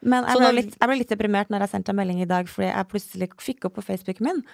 [0.00, 2.48] Men jeg ble, litt, jeg ble litt deprimert når jeg sendte en melding i dag,
[2.48, 4.44] fordi jeg plutselig fikk opp på Facebooken min.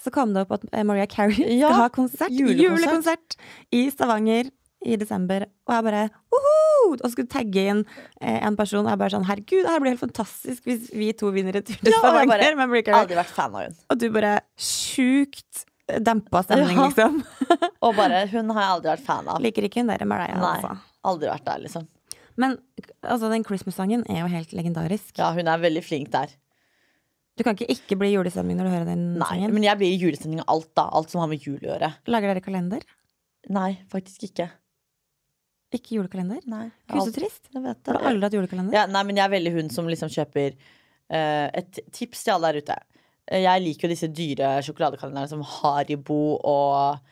[0.00, 2.62] Så kom det opp at eh, Maria Carrie Ja, skal ha konsert, julekonsert.
[2.62, 3.36] julekonsert
[3.74, 4.52] i Stavanger
[4.86, 5.44] i desember.
[5.66, 6.52] Og jeg bare woho!
[6.96, 7.80] Og skulle tagge inn
[8.20, 8.84] eh, en person.
[8.86, 11.66] Og jeg bare sånn herregud, det her blir helt fantastisk hvis vi to vinner et
[11.66, 12.94] tur til Ja, jeg Stavanger.
[13.00, 13.74] Aldri vært fan av hun.
[13.90, 15.66] Og du bare sjukt
[16.06, 16.86] dempa stemning, Ja.
[16.88, 17.20] liksom.
[17.86, 19.42] Og bare Hun har jeg aldri vært fan av.
[19.42, 20.54] Liker ikke hun der Mariah, Nei.
[20.58, 20.78] altså.
[21.06, 21.86] Aldri vært der, liksom.
[22.36, 22.58] Men
[23.02, 25.14] altså, den Christmas-sangen er jo helt legendarisk.
[25.18, 26.34] Ja, hun er veldig flink der.
[27.36, 29.52] Du kan ikke ikke bli i julestemning når du hører den Nei, sangen.
[29.54, 30.86] men jeg blir i julestemning av alt, da.
[30.96, 31.90] Alt som har med jul å gjøre.
[32.12, 32.84] Lager dere kalender?
[33.52, 34.48] Nei, faktisk ikke.
[35.74, 36.44] Ikke julekalender?
[36.46, 36.68] Nei.
[36.92, 37.48] Gud, så trist.
[37.52, 38.76] Jeg vet Har du aldri hatt julekalender?
[38.76, 42.52] Ja, nei, men jeg er veldig hun som liksom kjøper eh, et tips til alle
[42.52, 42.76] der ute.
[43.26, 47.02] Eh, Jeg liker jo disse dyre sjokoladekalenderne som Haribo og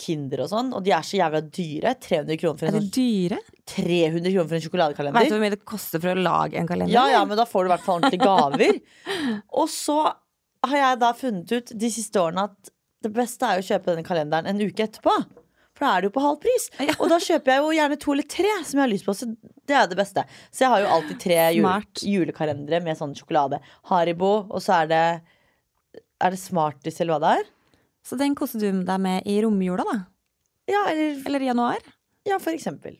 [0.00, 0.70] Kinder og sånn.
[0.72, 1.92] Og de er så jævla dyre.
[2.00, 3.40] 300 kroner for Er en, det sånn, dyre?
[3.74, 5.20] 300 kroner for en sjokoladekalender.
[5.20, 6.94] Vet du hvor mye det koster for å lage en kalender?
[6.96, 8.80] Ja, ja, men da får du i hvert fall ordentlige gaver.
[9.60, 9.98] og så
[10.70, 12.72] har jeg da funnet ut de siste årene at
[13.04, 15.12] det beste er å kjøpe denne kalenderen en uke etterpå.
[15.80, 16.66] For da er det jo på halv pris.
[17.00, 19.14] Og da kjøper jeg jo gjerne to eller tre som jeg har lyst på.
[19.16, 19.28] Så
[19.70, 20.24] det er det beste.
[20.52, 21.74] Så jeg har jo alltid tre jule,
[22.04, 23.62] julekalendere med sånn sjokolade.
[23.88, 25.02] Haribo, og så er det
[26.20, 27.48] Er det Smarties eller hva det er?
[28.04, 29.98] Så den koser du deg med i romjula, da?
[30.68, 31.80] Ja, eller Eller i januar?
[32.28, 32.98] Ja, for eksempel.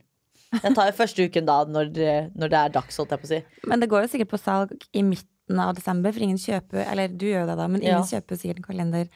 [0.50, 1.92] Jeg tar jo første uken da, når,
[2.34, 3.42] når det er dags, holdt jeg på å si.
[3.70, 7.12] Men det går jo sikkert på salg i midten av desember, for ingen kjøper Eller
[7.12, 8.08] du gjør det, da, men ingen Ja.
[8.16, 9.06] kjøper sikkert en kalender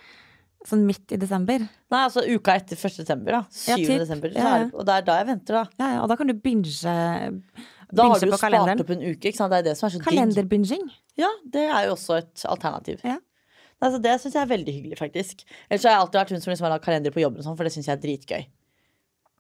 [0.69, 1.65] sånn midt i desember.
[1.93, 2.99] Nei, altså uka etter 1.
[3.03, 3.43] desember, da.
[3.53, 3.69] 7.
[3.71, 4.33] Ja, desember.
[4.33, 4.65] Så Ja, ja.
[4.65, 5.65] det, og det er da jeg venter, da.
[5.79, 8.91] Ja, ja, og da kan du binge, Da har binge du jo på spart opp
[8.97, 9.53] en uke, ikke sant.
[9.53, 10.09] Det er det som er så digg.
[10.09, 10.89] Kalenderbinging.
[11.21, 13.05] Ja, det er jo også et alternativ.
[13.05, 13.19] Ja.
[13.85, 15.45] Altså, det syns jeg er veldig hyggelig, faktisk.
[15.69, 17.69] Ellers har jeg alltid vært hun som liksom har lagd kalender på jobben, sånn, for
[17.69, 18.47] det syns jeg er dritgøy.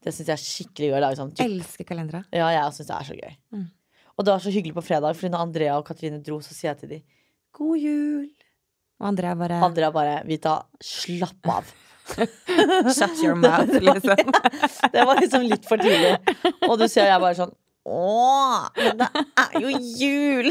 [0.04, 1.32] Det syns jeg er skikkelig gøy å lage sånn.
[1.40, 2.24] Elsker kalendere.
[2.34, 3.36] Ja, jeg syns det er så gøy.
[3.56, 3.64] Mm.
[4.14, 6.74] Og det var så hyggelig på fredag, Fordi når Andrea og Katrine dro, så sier
[6.74, 7.02] jeg til dem
[7.54, 8.28] god jul.
[9.02, 11.72] Og Andrea bare Andrea bare Vita, slapp av.
[12.94, 14.16] Shut your mouth, liksom.
[14.94, 16.14] Det var liksom litt for tidlig.
[16.68, 19.08] Og du ser jeg bare sånn Å, men det
[19.40, 20.50] er jo jul!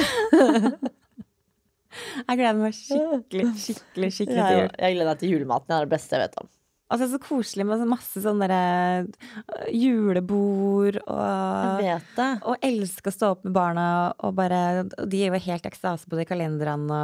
[1.94, 4.70] Jeg gleder meg skikkelig, skikkelig, skikkelig til jul.
[4.82, 5.70] jeg gleder meg til julematen.
[5.70, 6.50] Det er det beste jeg vet om.
[6.94, 9.06] Altså, så koselig med så masse sånne derre,
[9.42, 12.28] øh, julebord og Jeg vet det.
[12.50, 13.86] Og elske å stå opp med barna
[14.22, 17.00] og bare og De er jo helt ekstase på de kalenderne.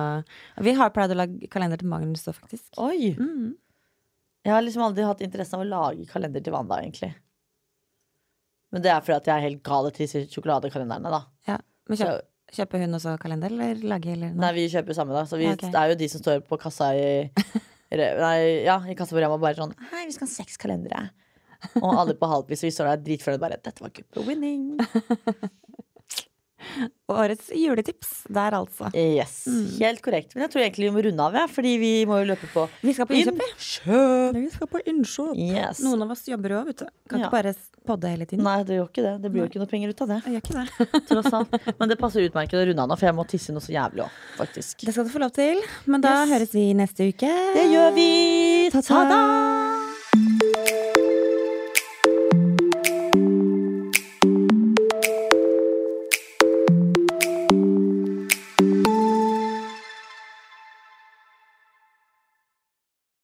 [0.59, 2.67] Og vi har pleid å lage kalender til Magnus òg, faktisk.
[2.77, 3.15] Oi.
[3.17, 3.57] Mm.
[4.45, 7.11] Jeg har liksom aldri hatt interesse av å lage kalender til Wanda, egentlig.
[8.69, 11.23] Men det er fordi at jeg er helt gal til disse sjokoladekalenderne, da.
[11.49, 11.57] Ja.
[11.89, 12.29] Men Så, kjøp,
[12.59, 14.43] kjøper hun også kalender, eller lager eller noe?
[14.45, 15.25] nei, vi kjøper samme, da.
[15.25, 15.73] Så vi, okay.
[15.73, 17.09] det er jo de som står på kassa i
[17.89, 21.07] Nei, ja, i kassa på Rema bare sånn Hei, vi skal ha seks kalendere.
[21.81, 24.77] Og alle på halvpris, og vi står der dritfornøyde bare Dette var good winning.
[27.09, 28.91] Årets juletips der, altså.
[28.93, 29.39] Yes,
[29.79, 30.35] helt korrekt.
[30.35, 32.67] Men jeg tror egentlig vi må runde av, ja, fordi vi må jo løpe på
[32.85, 34.35] Vi skal på innkjøp, innkjøp.
[34.37, 35.33] Vi skal på innkjøp.
[35.41, 35.81] Yes.
[35.81, 36.87] Noen av oss jobber jo òg, vet du.
[37.09, 37.25] Kan Ja.
[37.25, 37.55] ikke bare
[37.89, 38.43] podde hele tiden.
[38.45, 39.15] Nei, det gjør ikke det.
[39.23, 40.19] Det blir jo ikke noe penger ut av det.
[40.25, 40.67] Jeg gjør ikke det.
[41.09, 41.49] Tross alt.
[41.79, 44.05] Men det passer utmerket å runde av nå, for jeg må tisse noe så jævlig
[44.05, 44.85] òg, faktisk.
[44.85, 45.57] Det skal du få lov til.
[45.89, 46.29] Men da Yes.
[46.35, 47.33] høres vi neste uke.
[47.57, 48.69] Det gjør vi!
[48.69, 49.23] Ta-ta!